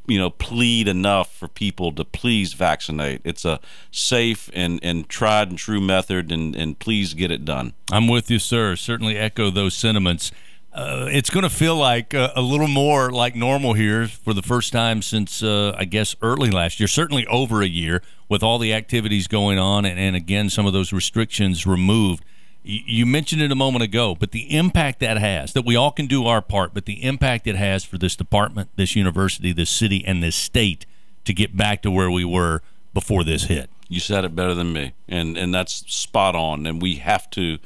you 0.08 0.18
know 0.18 0.30
plead 0.30 0.88
enough 0.88 1.34
for 1.34 1.48
people 1.48 1.92
to 1.94 2.04
please 2.06 2.54
vaccinate. 2.54 3.22
It's 3.24 3.46
a 3.46 3.60
safe 3.92 4.50
and 4.54 4.80
and 4.84 5.08
tried 5.08 5.50
and 5.50 5.58
true 5.58 5.82
method 5.82 6.32
and 6.32 6.56
and 6.56 6.78
please 6.80 7.14
get 7.14 7.32
it 7.32 7.46
done. 7.46 7.74
I'm 7.92 8.08
with 8.08 8.30
you 8.30 8.40
sir. 8.40 8.76
Certainly 8.76 9.18
echo 9.18 9.50
those 9.50 9.76
sentiments. 9.76 10.32
Uh, 10.74 11.06
it's 11.12 11.30
going 11.30 11.44
to 11.44 11.50
feel 11.50 11.76
like 11.76 12.14
uh, 12.14 12.32
a 12.34 12.42
little 12.42 12.68
more 12.68 13.12
like 13.12 13.36
normal 13.36 13.74
here 13.74 14.08
for 14.08 14.34
the 14.34 14.42
first 14.42 14.72
time 14.72 15.02
since 15.02 15.44
uh, 15.44 15.76
I 15.78 15.84
guess 15.84 16.16
early 16.22 16.50
last 16.50 16.80
year, 16.80 16.88
certainly 16.88 17.28
over 17.28 17.62
a 17.62 17.68
year, 17.68 18.02
with 18.30 18.42
all 18.42 18.58
the 18.58 18.74
activities 18.74 19.28
going 19.28 19.60
on, 19.60 19.84
and, 19.84 20.00
and 20.00 20.16
again 20.16 20.50
some 20.50 20.66
of 20.66 20.72
those 20.72 20.94
restrictions 20.94 21.68
removed 21.68 22.24
you 22.64 23.06
mentioned 23.06 23.42
it 23.42 23.52
a 23.52 23.56
moment 23.56 23.84
ago, 23.84 24.16
but 24.16 24.32
the 24.32 24.56
impact 24.56 25.00
that 25.00 25.18
has, 25.18 25.54
that 25.54 25.66
we 25.66 25.76
all 25.76 25.92
can 25.92 26.06
do 26.06 26.26
our 26.26 26.42
part, 26.42 26.74
but 26.74 26.86
the 26.86 27.04
impact 27.04 27.48
it 27.48 27.56
has 27.56 27.84
for 27.84 27.98
this 27.98 28.16
department, 28.16 28.70
this 28.76 28.96
university, 28.96 29.52
this 29.52 29.70
city, 29.70 30.04
and 30.06 30.22
this 30.22 30.36
state 30.36 30.86
to 31.26 31.34
get 31.34 31.58
back 31.58 31.82
to 31.82 31.92
where 31.92 32.12
we 32.12 32.24
were 32.24 32.62
before 32.94 33.24
this 33.24 33.46
hit. 33.46 33.70
You 33.88 34.00
said 34.00 34.26
it 34.26 34.36
better 34.36 34.54
than 34.54 34.74
me, 34.74 34.94
and 35.08 35.38
and 35.38 35.54
that's 35.54 35.84
spot 35.92 36.36
on. 36.36 36.66
And 36.66 36.82
we 36.82 36.96
have 36.96 37.30
to, 37.32 37.58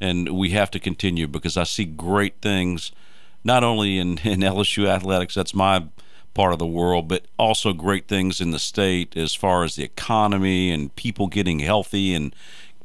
and 0.00 0.28
we 0.28 0.50
have 0.50 0.70
to 0.72 0.78
continue 0.78 1.26
because 1.26 1.56
I 1.56 1.64
see 1.64 1.84
great 1.84 2.40
things, 2.40 2.92
not 3.42 3.64
only 3.64 3.98
in 3.98 4.18
in 4.24 4.40
LSU 4.40 4.86
athletics. 4.86 5.34
That's 5.34 5.54
my 5.54 5.86
part 6.34 6.52
of 6.52 6.58
the 6.58 6.66
world, 6.66 7.08
but 7.08 7.26
also 7.38 7.72
great 7.72 8.08
things 8.08 8.40
in 8.40 8.52
the 8.52 8.58
state 8.58 9.16
as 9.16 9.34
far 9.34 9.64
as 9.64 9.76
the 9.76 9.82
economy 9.82 10.70
and 10.70 10.94
people 10.96 11.26
getting 11.26 11.58
healthy 11.58 12.14
and 12.14 12.34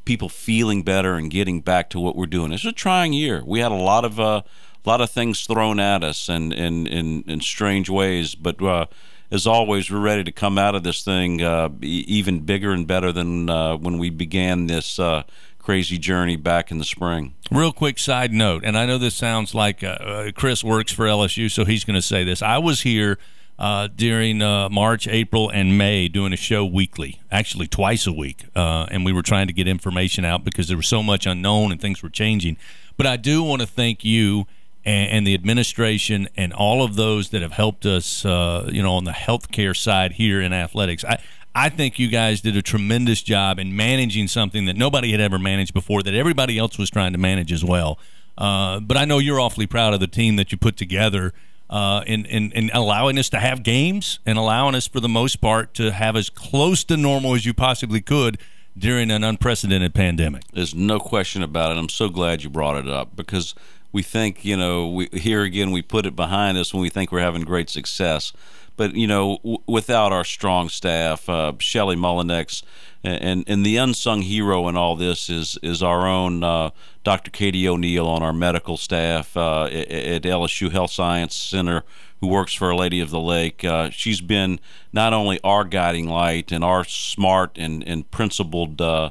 people 0.07 0.29
feeling 0.29 0.83
better 0.83 1.15
and 1.15 1.29
getting 1.29 1.59
back 1.59 1.89
to 1.89 1.99
what 1.99 2.15
we're 2.15 2.25
doing. 2.25 2.53
It's 2.53 2.63
a 2.63 2.71
trying 2.71 3.11
year. 3.11 3.43
We 3.45 3.59
had 3.59 3.73
a 3.73 3.75
lot 3.75 4.05
of 4.05 4.19
uh, 4.19 4.41
a 4.85 4.89
lot 4.89 5.01
of 5.01 5.11
things 5.11 5.45
thrown 5.45 5.81
at 5.81 6.01
us 6.01 6.29
and 6.29 6.53
in 6.53 6.87
in, 6.87 7.23
in 7.27 7.41
strange 7.41 7.89
ways, 7.89 8.33
but 8.33 8.61
uh, 8.63 8.85
as 9.29 9.45
always, 9.45 9.91
we're 9.91 9.99
ready 9.99 10.23
to 10.23 10.31
come 10.31 10.57
out 10.57 10.75
of 10.75 10.83
this 10.83 11.03
thing 11.03 11.41
uh, 11.41 11.67
even 11.81 12.39
bigger 12.39 12.71
and 12.71 12.87
better 12.87 13.11
than 13.11 13.49
uh, 13.49 13.75
when 13.75 13.97
we 13.97 14.09
began 14.09 14.67
this 14.67 14.97
uh, 14.97 15.23
crazy 15.59 15.97
journey 15.97 16.37
back 16.37 16.71
in 16.71 16.77
the 16.77 16.85
spring. 16.85 17.35
Real 17.51 17.73
quick 17.73 17.99
side 17.99 18.31
note, 18.31 18.63
and 18.63 18.77
I 18.77 18.85
know 18.85 18.97
this 18.97 19.15
sounds 19.15 19.53
like 19.53 19.83
uh, 19.83 20.31
Chris 20.33 20.63
works 20.63 20.93
for 20.93 21.05
LSU, 21.05 21.51
so 21.51 21.65
he's 21.65 21.83
going 21.83 21.95
to 21.95 22.01
say 22.01 22.23
this. 22.23 22.41
I 22.41 22.57
was 22.57 22.81
here 22.81 23.19
uh, 23.59 23.87
during 23.95 24.41
uh, 24.41 24.69
March, 24.69 25.07
April, 25.07 25.49
and 25.49 25.77
May 25.77 26.07
doing 26.07 26.33
a 26.33 26.37
show 26.37 26.65
weekly, 26.65 27.19
actually 27.31 27.67
twice 27.67 28.05
a 28.05 28.11
week. 28.13 28.45
Uh, 28.55 28.85
and 28.91 29.03
we 29.03 29.11
were 29.11 29.23
trying 29.23 29.47
to 29.47 29.53
get 29.53 29.67
information 29.67 30.23
out 30.25 30.43
because 30.43 30.67
there 30.67 30.77
was 30.77 30.87
so 30.87 31.01
much 31.01 31.25
unknown 31.25 31.71
and 31.71 31.81
things 31.81 32.03
were 32.03 32.09
changing. 32.09 32.57
But 32.97 33.07
I 33.07 33.17
do 33.17 33.43
want 33.43 33.61
to 33.61 33.67
thank 33.67 34.03
you 34.03 34.45
and, 34.85 35.09
and, 35.11 35.27
the 35.27 35.33
administration 35.33 36.29
and 36.37 36.53
all 36.53 36.83
of 36.83 36.95
those 36.95 37.29
that 37.29 37.41
have 37.41 37.51
helped 37.51 37.85
us, 37.85 38.23
uh, 38.25 38.69
you 38.71 38.81
know, 38.81 38.93
on 38.93 39.03
the 39.03 39.11
healthcare 39.11 39.75
side 39.75 40.13
here 40.13 40.39
in 40.39 40.53
athletics. 40.53 41.03
I, 41.03 41.19
I 41.53 41.69
think 41.69 41.97
you 41.97 42.07
guys 42.07 42.41
did 42.41 42.55
a 42.55 42.61
tremendous 42.61 43.23
job 43.23 43.57
in 43.57 43.75
managing 43.75 44.27
something 44.27 44.65
that 44.65 44.75
nobody 44.75 45.11
had 45.11 45.19
ever 45.19 45.39
managed 45.39 45.73
before, 45.73 46.03
that 46.03 46.13
everybody 46.13 46.59
else 46.59 46.77
was 46.77 46.91
trying 46.91 47.13
to 47.13 47.17
manage 47.17 47.51
as 47.51 47.65
well. 47.65 47.97
Uh, 48.37 48.79
but 48.79 48.95
I 48.97 49.05
know 49.05 49.17
you're 49.17 49.39
awfully 49.39 49.65
proud 49.65 49.95
of 49.95 49.99
the 49.99 50.07
team 50.07 50.35
that 50.35 50.51
you 50.51 50.59
put 50.59 50.77
together 50.77 51.33
uh, 51.69 52.03
in, 52.07 52.25
in, 52.25 52.51
in 52.53 52.71
allowing 52.73 53.17
us 53.17 53.29
to 53.29 53.39
have 53.39 53.63
games 53.63 54.19
and 54.25 54.37
allowing 54.37 54.75
us, 54.75 54.87
for 54.87 54.99
the 54.99 55.09
most 55.09 55.41
part, 55.41 55.73
to 55.75 55.91
have 55.91 56.15
as 56.15 56.29
close 56.29 56.83
to 56.85 56.97
normal 56.97 57.35
as 57.35 57.45
you 57.45 57.53
possibly 57.53 58.01
could 58.01 58.37
during 58.77 59.11
an 59.11 59.23
unprecedented 59.23 59.93
pandemic. 59.93 60.43
There's 60.53 60.75
no 60.75 60.99
question 60.99 61.41
about 61.41 61.71
it. 61.71 61.77
I'm 61.77 61.89
so 61.89 62.09
glad 62.09 62.43
you 62.43 62.49
brought 62.49 62.77
it 62.77 62.87
up 62.87 63.15
because 63.15 63.55
we 63.91 64.03
think, 64.03 64.45
you 64.45 64.55
know, 64.55 64.87
we, 64.87 65.09
here 65.11 65.41
again, 65.41 65.71
we 65.71 65.81
put 65.81 66.05
it 66.05 66.15
behind 66.15 66.57
us 66.57 66.73
when 66.73 66.81
we 66.81 66.89
think 66.89 67.11
we're 67.11 67.21
having 67.21 67.41
great 67.41 67.69
success. 67.69 68.33
But, 68.75 68.93
you 68.93 69.07
know, 69.07 69.37
w- 69.37 69.57
without 69.65 70.11
our 70.11 70.23
strong 70.23 70.69
staff, 70.69 71.27
uh, 71.27 71.53
Shelly 71.57 71.95
Mullenix, 71.95 72.61
and 73.07 73.43
and 73.47 73.65
the 73.65 73.77
unsung 73.77 74.21
hero 74.21 74.67
in 74.67 74.77
all 74.77 74.95
this 74.95 75.29
is 75.29 75.57
is 75.61 75.81
our 75.83 76.07
own 76.07 76.43
uh, 76.43 76.71
Dr. 77.03 77.31
Katie 77.31 77.67
O'Neal 77.67 78.07
on 78.07 78.23
our 78.23 78.33
medical 78.33 78.77
staff 78.77 79.35
uh, 79.37 79.65
at, 79.65 80.23
LSU 80.23 80.71
Health 80.71 80.91
Science 80.91 81.35
Center, 81.35 81.83
who 82.19 82.27
works 82.27 82.53
for 82.53 82.67
Our 82.67 82.75
Lady 82.75 82.99
of 82.99 83.09
the 83.09 83.19
Lake. 83.19 83.63
Uh, 83.63 83.89
she's 83.89 84.21
been 84.21 84.59
not 84.91 85.13
only 85.13 85.39
our 85.43 85.63
guiding 85.63 86.07
light 86.07 86.51
and 86.51 86.63
our 86.63 86.83
smart 86.83 87.57
and 87.57 87.83
and 87.87 88.09
principled. 88.11 88.81
Uh, 88.81 89.09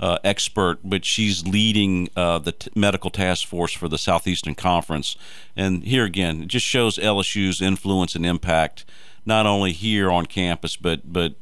uh, 0.00 0.18
expert, 0.24 0.80
but 0.82 1.04
she's 1.04 1.46
leading 1.46 2.08
uh, 2.16 2.38
the 2.38 2.50
t- 2.50 2.68
medical 2.74 3.10
task 3.10 3.46
force 3.46 3.72
for 3.72 3.88
the 3.88 3.96
Southeastern 3.96 4.56
Conference. 4.56 5.16
And 5.56 5.84
here 5.84 6.04
again, 6.04 6.42
it 6.42 6.48
just 6.48 6.66
shows 6.66 6.98
LSU's 6.98 7.62
influence 7.62 8.16
and 8.16 8.26
impact, 8.26 8.84
not 9.24 9.46
only 9.46 9.72
here 9.72 10.10
on 10.10 10.26
campus, 10.26 10.76
but 10.76 11.10
but 11.10 11.34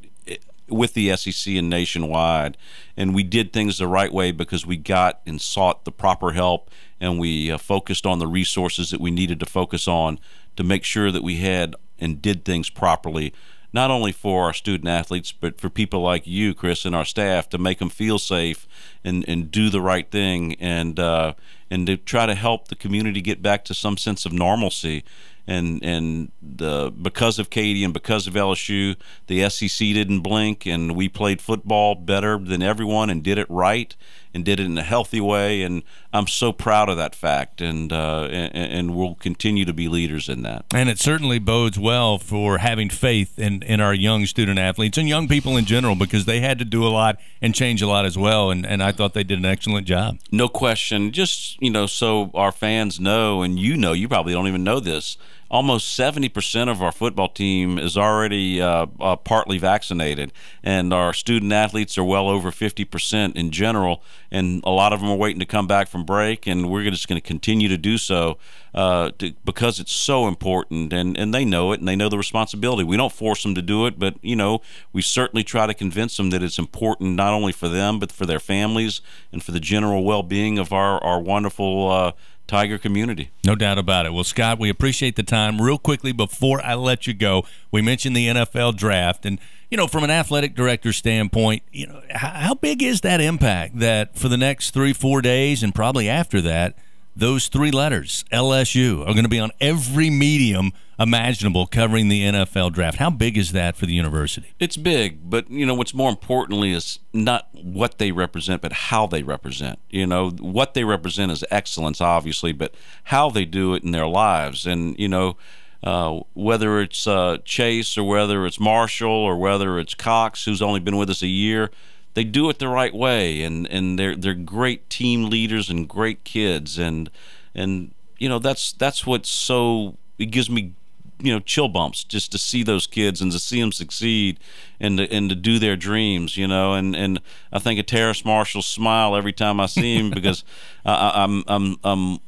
with 0.73 0.93
the 0.93 1.15
SEC 1.15 1.53
and 1.55 1.69
nationwide. 1.69 2.57
And 2.97 3.13
we 3.15 3.23
did 3.23 3.53
things 3.53 3.77
the 3.77 3.87
right 3.87 4.11
way 4.11 4.31
because 4.31 4.65
we 4.65 4.77
got 4.77 5.21
and 5.25 5.41
sought 5.41 5.85
the 5.85 5.91
proper 5.91 6.31
help 6.31 6.69
and 6.99 7.19
we 7.19 7.51
uh, 7.51 7.57
focused 7.57 8.05
on 8.05 8.19
the 8.19 8.27
resources 8.27 8.91
that 8.91 9.01
we 9.01 9.11
needed 9.11 9.39
to 9.39 9.45
focus 9.45 9.87
on 9.87 10.19
to 10.55 10.63
make 10.63 10.83
sure 10.83 11.11
that 11.11 11.23
we 11.23 11.37
had 11.37 11.75
and 11.99 12.21
did 12.21 12.45
things 12.45 12.69
properly, 12.69 13.33
not 13.71 13.91
only 13.91 14.11
for 14.11 14.43
our 14.43 14.53
student 14.53 14.87
athletes, 14.87 15.31
but 15.31 15.59
for 15.59 15.69
people 15.69 16.01
like 16.01 16.27
you, 16.27 16.53
Chris, 16.53 16.85
and 16.85 16.95
our 16.95 17.05
staff 17.05 17.49
to 17.49 17.57
make 17.57 17.79
them 17.79 17.89
feel 17.89 18.19
safe 18.19 18.67
and, 19.03 19.25
and 19.27 19.51
do 19.51 19.69
the 19.69 19.81
right 19.81 20.11
thing 20.11 20.55
and, 20.55 20.99
uh, 20.99 21.33
and 21.69 21.87
to 21.87 21.97
try 21.97 22.25
to 22.25 22.35
help 22.35 22.67
the 22.67 22.75
community 22.75 23.21
get 23.21 23.41
back 23.41 23.65
to 23.65 23.73
some 23.73 23.97
sense 23.97 24.25
of 24.25 24.33
normalcy 24.33 25.03
and 25.47 25.83
and 25.83 26.31
the 26.41 26.91
because 26.91 27.39
of 27.39 27.49
Katie 27.49 27.83
and 27.83 27.93
because 27.93 28.27
of 28.27 28.33
LSU, 28.33 28.95
the 29.27 29.49
SEC 29.49 29.77
didn't 29.77 30.21
blink, 30.21 30.65
and 30.65 30.95
we 30.95 31.09
played 31.09 31.41
football 31.41 31.95
better 31.95 32.37
than 32.37 32.61
everyone 32.61 33.09
and 33.09 33.23
did 33.23 33.37
it 33.37 33.49
right 33.49 33.95
and 34.33 34.43
did 34.43 34.59
it 34.59 34.65
in 34.65 34.77
a 34.77 34.83
healthy 34.83 35.21
way. 35.21 35.61
And 35.61 35.83
I'm 36.11 36.27
so 36.27 36.51
proud 36.51 36.89
of 36.89 36.97
that 36.97 37.15
fact, 37.15 37.61
and 37.61 37.91
uh, 37.91 38.27
and, 38.31 38.55
and 38.55 38.95
we'll 38.95 39.15
continue 39.15 39.65
to 39.65 39.73
be 39.73 39.87
leaders 39.87 40.29
in 40.29 40.43
that. 40.43 40.65
And 40.73 40.89
it 40.89 40.99
certainly 40.99 41.39
bodes 41.39 41.77
well 41.77 42.17
for 42.17 42.59
having 42.59 42.89
faith 42.89 43.37
in 43.37 43.61
in 43.63 43.79
our 43.79 43.93
young 43.93 44.25
student 44.25 44.59
athletes 44.59 44.97
and 44.97 45.07
young 45.07 45.27
people 45.27 45.57
in 45.57 45.65
general 45.65 45.95
because 45.95 46.25
they 46.25 46.39
had 46.39 46.59
to 46.59 46.65
do 46.65 46.85
a 46.85 46.89
lot 46.89 47.19
and 47.41 47.53
change 47.53 47.81
a 47.81 47.87
lot 47.87 48.05
as 48.05 48.17
well. 48.17 48.51
And 48.51 48.65
and 48.65 48.81
I 48.81 48.91
thought 48.91 49.13
they 49.13 49.23
did 49.23 49.39
an 49.39 49.45
excellent 49.45 49.87
job. 49.87 50.19
No 50.31 50.47
question. 50.47 51.11
Just 51.11 51.61
you 51.61 51.69
know, 51.69 51.85
so 51.85 52.31
our 52.33 52.51
fans 52.51 52.99
know, 52.99 53.41
and 53.41 53.59
you 53.59 53.77
know, 53.77 53.93
you 53.93 54.07
probably 54.07 54.33
don't 54.33 54.47
even 54.47 54.63
know 54.63 54.79
this 54.79 55.17
almost 55.53 55.97
70% 55.99 56.67
of 56.67 56.81
our 56.81 56.91
football 56.91 57.29
team 57.29 57.77
is 57.77 57.95
already 57.95 58.59
uh, 58.59 58.87
uh, 58.99 59.15
partly 59.17 59.59
vaccinated, 59.59 60.33
and 60.63 60.91
our 60.91 61.13
student 61.13 61.53
athletes 61.53 61.95
are 61.95 62.03
well 62.03 62.27
over 62.27 62.49
50% 62.49 63.35
in 63.35 63.51
general. 63.51 64.01
And 64.31 64.63
a 64.65 64.71
lot 64.71 64.93
of 64.93 64.99
them 64.99 65.09
are 65.11 65.15
waiting 65.15 65.39
to 65.41 65.45
come 65.45 65.67
back 65.67 65.87
from 65.87 66.05
break, 66.05 66.47
and 66.47 66.71
we're 66.71 66.89
just 66.89 67.07
going 67.07 67.21
to 67.21 67.25
continue 67.25 67.67
to 67.67 67.77
do 67.77 67.99
so 67.99 68.39
uh, 68.73 69.11
to, 69.19 69.33
because 69.45 69.79
it's 69.79 69.91
so 69.91 70.27
important, 70.27 70.91
and, 70.91 71.15
and 71.15 71.31
they 71.31 71.45
know 71.45 71.71
it, 71.71 71.79
and 71.79 71.87
they 71.87 71.95
know 71.95 72.09
the 72.09 72.17
responsibility. 72.17 72.83
We 72.83 72.97
don't 72.97 73.13
force 73.13 73.43
them 73.43 73.53
to 73.53 73.61
do 73.61 73.85
it, 73.85 73.99
but 73.99 74.15
you 74.23 74.35
know 74.35 74.61
we 74.91 75.03
certainly 75.03 75.43
try 75.43 75.67
to 75.67 75.75
convince 75.75 76.17
them 76.17 76.31
that 76.31 76.41
it's 76.41 76.57
important 76.57 77.15
not 77.15 77.31
only 77.31 77.51
for 77.51 77.69
them 77.69 77.99
but 77.99 78.11
for 78.11 78.25
their 78.25 78.39
families 78.39 79.01
and 79.31 79.43
for 79.43 79.51
the 79.51 79.59
general 79.59 80.03
well-being 80.03 80.57
of 80.57 80.73
our 80.73 81.03
our 81.03 81.19
wonderful 81.19 81.91
uh, 81.91 82.11
Tiger 82.47 82.77
community. 82.77 83.31
No 83.45 83.55
doubt 83.55 83.77
about 83.77 84.05
it. 84.05 84.13
Well, 84.13 84.23
Scott, 84.23 84.59
we 84.59 84.69
appreciate 84.69 85.15
the 85.15 85.23
time. 85.23 85.61
Real 85.61 85.77
quickly, 85.77 86.11
before 86.11 86.63
I 86.63 86.75
let 86.75 87.07
you 87.07 87.13
go, 87.13 87.45
we 87.71 87.81
mentioned 87.81 88.15
the 88.15 88.27
NFL 88.27 88.75
draft, 88.75 89.25
and 89.25 89.39
you 89.69 89.77
know, 89.77 89.87
from 89.87 90.03
an 90.03 90.11
athletic 90.11 90.53
director 90.53 90.93
standpoint, 90.93 91.63
you 91.71 91.87
know, 91.87 92.01
how, 92.11 92.53
big 92.53 92.83
is 92.83 93.01
that 93.01 93.19
impact 93.19 93.79
that 93.79 94.15
for 94.15 94.27
the 94.29 94.37
next 94.37 94.71
three, 94.71 94.93
four 94.93 95.21
days, 95.21 95.63
and 95.63 95.73
probably 95.73 96.07
after 96.07 96.41
that, 96.41 96.77
those 97.15 97.47
three 97.47 97.71
letters, 97.71 98.23
LSU, 98.31 99.01
are 99.01 99.13
going 99.13 99.23
to 99.23 99.29
be 99.29 99.39
on 99.39 99.51
every 99.59 100.09
medium 100.09 100.73
imaginable 100.99 101.67
covering 101.67 102.07
the 102.07 102.23
NFL 102.23 102.73
draft. 102.73 102.97
How 102.97 103.09
big 103.09 103.37
is 103.37 103.51
that 103.51 103.75
for 103.75 103.85
the 103.85 103.93
university? 103.93 104.53
It's 104.59 104.77
big, 104.77 105.29
but 105.29 105.49
you 105.49 105.65
know 105.65 105.73
what's 105.73 105.93
more 105.93 106.09
importantly 106.09 106.71
is 106.71 106.99
not 107.13 107.47
what 107.53 107.97
they 107.97 108.11
represent, 108.11 108.61
but 108.61 108.73
how 108.73 109.07
they 109.07 109.23
represent. 109.23 109.79
You 109.89 110.07
know 110.07 110.29
what 110.31 110.73
they 110.73 110.83
represent 110.83 111.31
is 111.31 111.43
excellence, 111.49 112.01
obviously, 112.01 112.51
but 112.51 112.73
how 113.05 113.29
they 113.29 113.45
do 113.45 113.73
it 113.73 113.83
in 113.83 113.91
their 113.91 114.07
lives, 114.07 114.65
and 114.65 114.97
you 114.99 115.07
know. 115.07 115.37
Uh, 115.85 116.21
whether 116.33 116.79
it's 116.79 117.05
uh, 117.07 117.35
Chase 117.43 117.97
or 117.97 118.07
whether 118.07 118.45
it's 118.45 118.57
Marshall 118.57 119.11
or 119.11 119.35
whether 119.35 119.77
it's 119.77 119.93
Cox, 119.93 120.45
who's 120.45 120.61
only 120.61 120.79
been 120.79 120.95
with 120.95 121.09
us 121.09 121.21
a 121.21 121.27
year, 121.27 121.71
they 122.13 122.23
do 122.23 122.49
it 122.49 122.59
the 122.59 122.69
right 122.69 122.93
way, 122.93 123.43
and, 123.43 123.67
and 123.67 123.99
they're 123.99 124.15
they're 124.15 124.33
great 124.33 124.89
team 124.89 125.29
leaders 125.29 125.69
and 125.69 125.89
great 125.89 126.23
kids, 126.23 126.79
and 126.79 127.09
and 127.53 127.91
you 128.17 128.29
know 128.29 128.39
that's 128.39 128.71
that's 128.71 129.05
what's 129.05 129.29
so 129.29 129.97
it 130.17 130.27
gives 130.27 130.49
me 130.49 130.73
you 131.19 131.31
know 131.31 131.39
chill 131.39 131.67
bumps 131.67 132.03
just 132.03 132.31
to 132.31 132.37
see 132.37 132.63
those 132.63 132.87
kids 132.87 133.21
and 133.21 133.31
to 133.31 133.39
see 133.39 133.59
them 133.59 133.71
succeed 133.71 134.39
and 134.79 134.97
to, 134.97 135.11
and 135.11 135.29
to 135.29 135.35
do 135.35 135.59
their 135.59 135.75
dreams 135.75 136.37
you 136.37 136.47
know? 136.47 136.73
And 136.73 136.95
and 136.95 137.19
I 137.51 137.59
think 137.59 137.79
of 137.79 137.85
Terrace 137.85 138.25
Marshall's 138.25 138.67
smile 138.67 139.15
every 139.15 139.33
time 139.33 139.59
I 139.59 139.65
see 139.67 139.95
him 139.95 140.09
because 140.09 140.43
I'm 140.85 141.43
I'm 141.47 141.77
I'm 141.83 142.19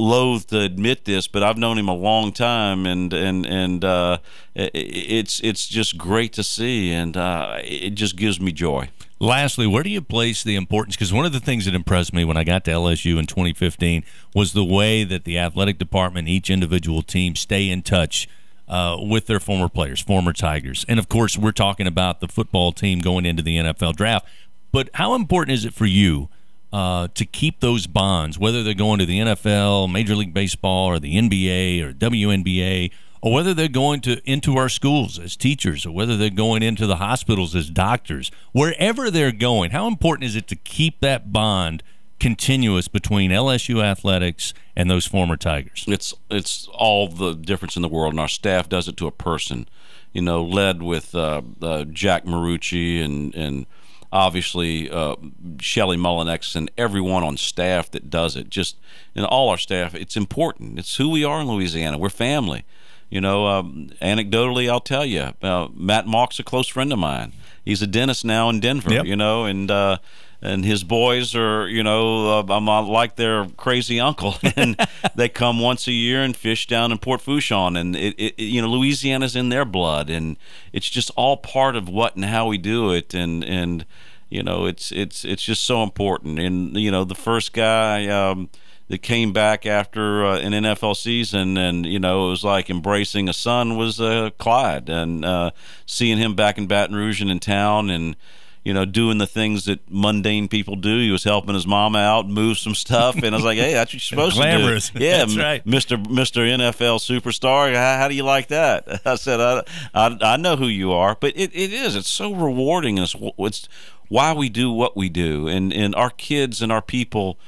loath 0.00 0.48
to 0.48 0.60
admit 0.60 1.04
this, 1.04 1.28
but 1.28 1.42
I've 1.42 1.58
known 1.58 1.78
him 1.78 1.88
a 1.88 1.94
long 1.94 2.32
time, 2.32 2.86
and 2.86 3.12
and 3.12 3.46
and 3.46 3.84
uh, 3.84 4.18
it's 4.54 5.40
it's 5.40 5.68
just 5.68 5.98
great 5.98 6.32
to 6.34 6.42
see, 6.42 6.92
and 6.92 7.16
uh, 7.16 7.58
it 7.62 7.90
just 7.90 8.16
gives 8.16 8.40
me 8.40 8.52
joy. 8.52 8.88
Lastly, 9.18 9.66
where 9.66 9.82
do 9.82 9.90
you 9.90 10.00
place 10.00 10.42
the 10.42 10.56
importance? 10.56 10.96
Because 10.96 11.12
one 11.12 11.26
of 11.26 11.32
the 11.32 11.40
things 11.40 11.66
that 11.66 11.74
impressed 11.74 12.14
me 12.14 12.24
when 12.24 12.38
I 12.38 12.44
got 12.44 12.64
to 12.64 12.70
LSU 12.70 13.18
in 13.18 13.26
2015 13.26 14.02
was 14.34 14.54
the 14.54 14.64
way 14.64 15.04
that 15.04 15.24
the 15.24 15.38
athletic 15.38 15.78
department, 15.78 16.26
each 16.26 16.48
individual 16.48 17.02
team, 17.02 17.36
stay 17.36 17.68
in 17.68 17.82
touch. 17.82 18.28
Uh, 18.66 18.96
with 19.00 19.26
their 19.26 19.40
former 19.40 19.68
players, 19.68 20.00
former 20.00 20.32
Tigers. 20.32 20.86
And 20.88 21.00
of 21.00 21.08
course, 21.08 21.36
we're 21.36 21.50
talking 21.50 21.88
about 21.88 22.20
the 22.20 22.28
football 22.28 22.70
team 22.70 23.00
going 23.00 23.26
into 23.26 23.42
the 23.42 23.56
NFL 23.56 23.96
draft. 23.96 24.28
But 24.70 24.90
how 24.94 25.16
important 25.16 25.54
is 25.54 25.64
it 25.64 25.74
for 25.74 25.86
you 25.86 26.28
uh, 26.72 27.08
to 27.14 27.24
keep 27.24 27.60
those 27.60 27.86
bonds, 27.86 28.38
whether 28.38 28.62
they're 28.62 28.74
going 28.74 28.98
to 29.00 29.06
the 29.06 29.20
NFL, 29.20 29.90
Major 29.90 30.14
League 30.14 30.34
Baseball, 30.34 30.86
or 30.86 30.98
the 30.98 31.16
NBA 31.16 31.82
or 31.82 31.92
WNBA, 31.92 32.92
or 33.22 33.32
whether 33.32 33.52
they're 33.52 33.68
going 33.68 34.00
to 34.02 34.20
into 34.30 34.56
our 34.56 34.68
schools 34.68 35.18
as 35.18 35.36
teachers, 35.36 35.84
or 35.84 35.92
whether 35.92 36.16
they're 36.16 36.30
going 36.30 36.62
into 36.62 36.86
the 36.86 36.96
hospitals 36.96 37.54
as 37.54 37.68
doctors, 37.70 38.30
wherever 38.52 39.10
they're 39.10 39.32
going. 39.32 39.72
How 39.72 39.86
important 39.86 40.24
is 40.24 40.36
it 40.36 40.46
to 40.48 40.56
keep 40.56 41.00
that 41.00 41.32
bond 41.32 41.82
continuous 42.18 42.86
between 42.86 43.30
LSU 43.30 43.82
athletics 43.82 44.54
and 44.76 44.90
those 44.90 45.06
former 45.06 45.36
Tigers? 45.36 45.84
It's 45.88 46.14
it's 46.30 46.68
all 46.72 47.08
the 47.08 47.34
difference 47.34 47.76
in 47.76 47.82
the 47.82 47.88
world, 47.88 48.12
and 48.12 48.20
our 48.20 48.28
staff 48.28 48.68
does 48.68 48.86
it 48.86 48.96
to 48.98 49.06
a 49.06 49.12
person. 49.12 49.68
You 50.12 50.22
know, 50.22 50.42
led 50.42 50.82
with 50.82 51.14
uh, 51.14 51.42
uh, 51.62 51.84
Jack 51.84 52.24
Marucci 52.24 53.02
and 53.04 53.34
and 53.34 53.66
obviously 54.12 54.90
uh, 54.90 55.16
Shelly 55.60 55.96
Mullenix 55.96 56.56
and 56.56 56.70
everyone 56.76 57.22
on 57.22 57.36
staff 57.36 57.90
that 57.92 58.10
does 58.10 58.36
it. 58.36 58.50
Just 58.50 58.76
and 59.14 59.24
all 59.24 59.48
our 59.48 59.58
staff, 59.58 59.94
it's 59.94 60.16
important. 60.16 60.78
It's 60.78 60.96
who 60.96 61.10
we 61.10 61.24
are 61.24 61.40
in 61.40 61.48
Louisiana. 61.48 61.98
We're 61.98 62.10
family. 62.10 62.64
You 63.08 63.20
know, 63.20 63.46
um, 63.46 63.90
anecdotally, 64.00 64.70
I'll 64.70 64.78
tell 64.78 65.04
you, 65.04 65.32
uh, 65.42 65.68
Matt 65.74 66.06
Mauck's 66.06 66.38
a 66.38 66.44
close 66.44 66.68
friend 66.68 66.92
of 66.92 66.98
mine. 66.98 67.32
He's 67.64 67.82
a 67.82 67.86
dentist 67.86 68.24
now 68.24 68.48
in 68.48 68.60
Denver. 68.60 68.92
Yep. 68.92 69.06
You 69.06 69.16
know, 69.16 69.44
and 69.44 69.68
uh, 69.68 69.98
and 70.42 70.64
his 70.64 70.84
boys 70.84 71.34
are, 71.34 71.68
you 71.68 71.82
know, 71.82 72.38
uh, 72.38 72.44
I'm 72.48 72.66
like 72.66 73.16
their 73.16 73.46
crazy 73.56 74.00
uncle, 74.00 74.36
and 74.56 74.76
they 75.14 75.28
come 75.28 75.60
once 75.60 75.86
a 75.86 75.92
year 75.92 76.22
and 76.22 76.36
fish 76.36 76.66
down 76.66 76.92
in 76.92 76.98
Port 76.98 77.20
Fourchon, 77.20 77.78
and 77.78 77.94
it, 77.94 78.14
it, 78.18 78.38
you 78.38 78.62
know, 78.62 78.68
Louisiana's 78.68 79.36
in 79.36 79.50
their 79.50 79.64
blood, 79.64 80.08
and 80.08 80.36
it's 80.72 80.88
just 80.88 81.10
all 81.16 81.36
part 81.36 81.76
of 81.76 81.88
what 81.88 82.16
and 82.16 82.24
how 82.24 82.46
we 82.46 82.58
do 82.58 82.92
it, 82.92 83.12
and 83.14 83.44
and 83.44 83.84
you 84.30 84.42
know, 84.42 84.66
it's 84.66 84.92
it's 84.92 85.24
it's 85.24 85.42
just 85.42 85.64
so 85.64 85.82
important, 85.82 86.38
and 86.38 86.76
you 86.76 86.90
know, 86.90 87.04
the 87.04 87.14
first 87.14 87.52
guy. 87.52 88.06
Um, 88.08 88.48
that 88.88 89.02
came 89.02 89.32
back 89.32 89.66
after 89.66 90.26
uh, 90.26 90.40
an 90.40 90.50
NFL 90.50 90.96
season, 90.96 91.56
and 91.56 91.86
you 91.86 92.00
know 92.00 92.26
it 92.26 92.30
was 92.30 92.42
like 92.42 92.68
embracing 92.68 93.28
a 93.28 93.32
son 93.32 93.76
was 93.76 94.00
uh, 94.00 94.30
Clyde, 94.36 94.88
and 94.88 95.24
uh, 95.24 95.52
seeing 95.86 96.18
him 96.18 96.34
back 96.34 96.58
in 96.58 96.66
Baton 96.66 96.96
Rouge 96.96 97.22
and 97.22 97.30
in 97.30 97.38
town, 97.38 97.88
and 97.88 98.16
you 98.62 98.74
know, 98.74 98.84
doing 98.84 99.18
the 99.18 99.26
things 99.26 99.64
that 99.64 99.80
mundane 99.90 100.46
people 100.46 100.76
do. 100.76 100.98
He 100.98 101.10
was 101.10 101.24
helping 101.24 101.54
his 101.54 101.66
mom 101.66 101.96
out, 101.96 102.28
move 102.28 102.58
some 102.58 102.74
stuff, 102.74 103.16
and 103.16 103.34
I 103.34 103.38
was 103.38 103.44
like, 103.44 103.58
"Hey, 103.58 103.72
that's 103.72 103.88
what 103.88 103.94
you're 103.94 104.00
supposed 104.00 104.36
Glamorous. 104.36 104.90
to 104.90 104.98
do." 104.98 105.04
Yeah, 105.04 105.18
that's 105.18 105.36
right, 105.36 105.64
Mister 105.64 105.96
Mister 105.96 106.40
NFL 106.40 106.98
superstar. 107.00 107.74
How, 107.74 107.98
how, 107.98 108.08
do 108.08 108.14
you 108.14 108.22
like 108.22 108.48
that? 108.48 109.00
I 109.06 109.14
said, 109.14 109.40
I, 109.40 109.62
I, 109.94 110.16
I 110.20 110.36
know 110.36 110.56
who 110.56 110.66
you 110.66 110.92
are, 110.92 111.16
but 111.18 111.32
it, 111.36 111.50
it 111.54 111.72
is. 111.72 111.96
It's 111.96 112.08
so 112.08 112.34
rewarding. 112.34 112.98
It's, 112.98 113.16
it's 113.38 113.68
why 114.08 114.34
we 114.34 114.48
do 114.50 114.70
what 114.70 114.96
we 114.96 115.08
do, 115.08 115.48
and 115.48 115.72
and 115.72 115.94
our 115.94 116.10
kids 116.10 116.60
and 116.60 116.70
our 116.70 116.82
people, 116.82 117.38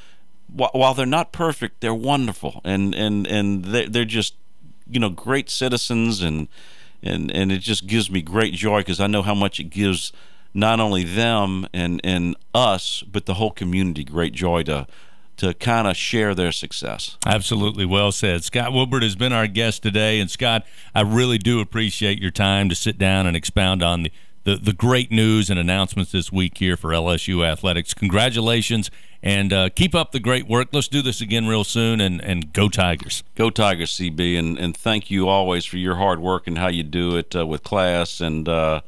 while 0.48 0.94
they're 0.94 1.04
not 1.04 1.30
perfect, 1.30 1.80
they're 1.82 1.94
wonderful, 1.94 2.62
and 2.64 2.94
and 2.94 3.26
and 3.26 3.66
they're, 3.66 3.88
they're 3.88 4.04
just 4.06 4.34
you 4.88 4.98
know 4.98 5.10
great 5.10 5.50
citizens, 5.50 6.22
and 6.22 6.48
and 7.02 7.30
and 7.30 7.52
it 7.52 7.58
just 7.58 7.86
gives 7.86 8.10
me 8.10 8.22
great 8.22 8.54
joy 8.54 8.80
because 8.80 8.98
I 8.98 9.08
know 9.08 9.22
how 9.22 9.34
much 9.34 9.60
it 9.60 9.64
gives 9.64 10.10
not 10.54 10.80
only 10.80 11.04
them 11.04 11.66
and 11.72 12.00
and 12.04 12.36
us, 12.54 13.02
but 13.10 13.26
the 13.26 13.34
whole 13.34 13.50
community 13.50 14.04
great 14.04 14.32
joy 14.32 14.62
to 14.64 14.86
to 15.36 15.54
kind 15.54 15.88
of 15.88 15.96
share 15.96 16.34
their 16.34 16.52
success. 16.52 17.16
Absolutely, 17.26 17.84
well 17.84 18.12
said. 18.12 18.44
Scott 18.44 18.72
Woodward 18.72 19.02
has 19.02 19.16
been 19.16 19.32
our 19.32 19.46
guest 19.46 19.82
today, 19.82 20.20
and 20.20 20.30
Scott, 20.30 20.64
I 20.94 21.00
really 21.00 21.38
do 21.38 21.60
appreciate 21.60 22.20
your 22.20 22.30
time 22.30 22.68
to 22.68 22.74
sit 22.74 22.98
down 22.98 23.26
and 23.26 23.36
expound 23.36 23.82
on 23.82 24.04
the. 24.04 24.12
The, 24.44 24.56
the 24.56 24.72
great 24.72 25.12
news 25.12 25.50
and 25.50 25.56
announcements 25.56 26.10
this 26.10 26.32
week 26.32 26.58
here 26.58 26.76
for 26.76 26.90
LSU 26.90 27.46
athletics. 27.46 27.94
Congratulations 27.94 28.90
and 29.22 29.52
uh, 29.52 29.68
keep 29.68 29.94
up 29.94 30.10
the 30.10 30.18
great 30.18 30.48
work. 30.48 30.68
Let's 30.72 30.88
do 30.88 31.00
this 31.00 31.20
again 31.20 31.46
real 31.46 31.62
soon 31.62 32.00
and, 32.00 32.20
and 32.20 32.52
go 32.52 32.68
Tigers. 32.68 33.22
Go 33.36 33.50
Tigers, 33.50 33.96
CB. 33.96 34.36
And, 34.36 34.58
and 34.58 34.76
thank 34.76 35.10
you 35.10 35.28
always 35.28 35.64
for 35.64 35.76
your 35.76 35.94
hard 35.94 36.18
work 36.18 36.48
and 36.48 36.58
how 36.58 36.68
you 36.68 36.82
do 36.82 37.16
it 37.16 37.36
uh, 37.36 37.46
with 37.46 37.62
class 37.62 38.20
and 38.20 38.48
uh, 38.48 38.80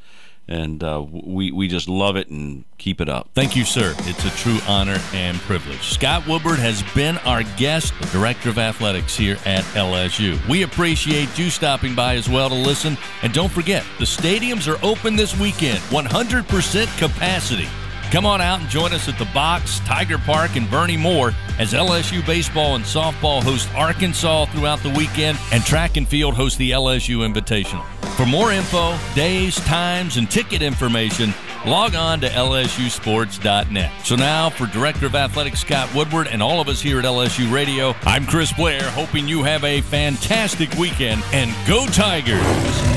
and 0.49 0.83
uh, 0.83 1.05
we 1.11 1.51
we 1.53 1.69
just 1.69 1.89
love 1.89 2.17
it 2.17 2.29
and 2.29 2.65
keep 2.79 3.01
it 3.01 3.09
up. 3.09 3.31
Thank 3.35 3.57
you, 3.57 3.65
sir. 3.65 3.95
It's 4.01 4.25
a 4.25 4.31
true 4.31 4.59
honor 4.69 4.99
and 5.13 5.39
privilege. 5.41 5.83
Scott 5.83 6.27
Woodward 6.27 6.59
has 6.59 6.83
been 6.95 7.19
our 7.19 7.43
guest, 7.57 7.95
the 8.01 8.07
director 8.09 8.51
of 8.51 8.59
athletics 8.59 9.17
here 9.17 9.37
at 9.45 9.65
LSU. 9.75 10.47
We 10.49 10.63
appreciate 10.63 11.39
you 11.39 11.51
stopping 11.51 11.95
by 11.95 12.17
as 12.17 12.29
well 12.29 12.49
to 12.49 12.55
listen, 12.55 12.99
and 13.23 13.33
don't 13.33 13.53
forget 13.53 13.85
the 13.99 14.05
stadiums 14.05 14.73
are 14.73 14.85
open 14.85 15.17
this 15.17 15.39
weekend, 15.39 15.79
100% 15.91 16.99
capacity. 16.99 17.69
Come 18.15 18.27
on 18.27 18.41
out 18.41 18.61
and 18.61 18.71
join 18.71 18.93
us 18.93 19.09
at 19.09 19.19
the 19.19 19.25
Box, 19.35 19.81
Tiger 19.81 20.19
Park, 20.19 20.55
and 20.55 20.71
Bernie 20.71 20.97
Moore 20.97 21.33
as 21.59 21.73
LSU 21.73 22.25
baseball 22.25 22.77
and 22.77 22.85
softball 22.85 23.43
host 23.43 23.69
Arkansas 23.75 24.45
throughout 24.45 24.79
the 24.85 24.91
weekend, 24.91 25.37
and 25.51 25.65
track 25.65 25.97
and 25.97 26.07
field 26.07 26.35
host 26.35 26.57
the 26.59 26.71
LSU 26.71 27.29
Invitational. 27.29 27.85
For 28.11 28.25
more 28.25 28.53
info, 28.53 28.97
days, 29.17 29.57
times, 29.57 30.17
and 30.17 30.31
ticket 30.31 30.63
information, 30.63 31.35
log 31.67 31.97
on 31.97 32.21
to 32.21 32.29
lsusports.net. 32.29 34.07
So 34.07 34.15
now, 34.15 34.49
for 34.49 34.67
Director 34.67 35.07
of 35.07 35.17
Athletics 35.17 35.63
Scott 35.63 35.93
Woodward 35.93 36.29
and 36.29 36.41
all 36.41 36.61
of 36.61 36.69
us 36.69 36.81
here 36.81 37.01
at 37.01 37.05
LSU 37.05 37.51
Radio, 37.53 37.97
I'm 38.03 38.27
Chris 38.27 38.53
Blair, 38.53 38.89
hoping 38.91 39.27
you 39.27 39.43
have 39.43 39.65
a 39.65 39.81
fantastic 39.81 40.73
weekend 40.75 41.21
and 41.33 41.53
go 41.67 41.85
Tigers! 41.89 42.94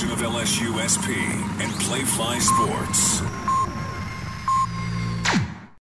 Division 0.00 0.26
of 0.26 0.32
LSU 0.32 0.88
SP 0.88 1.08
and 1.60 1.70
Playfly 1.72 2.40
Sports. 2.40 3.29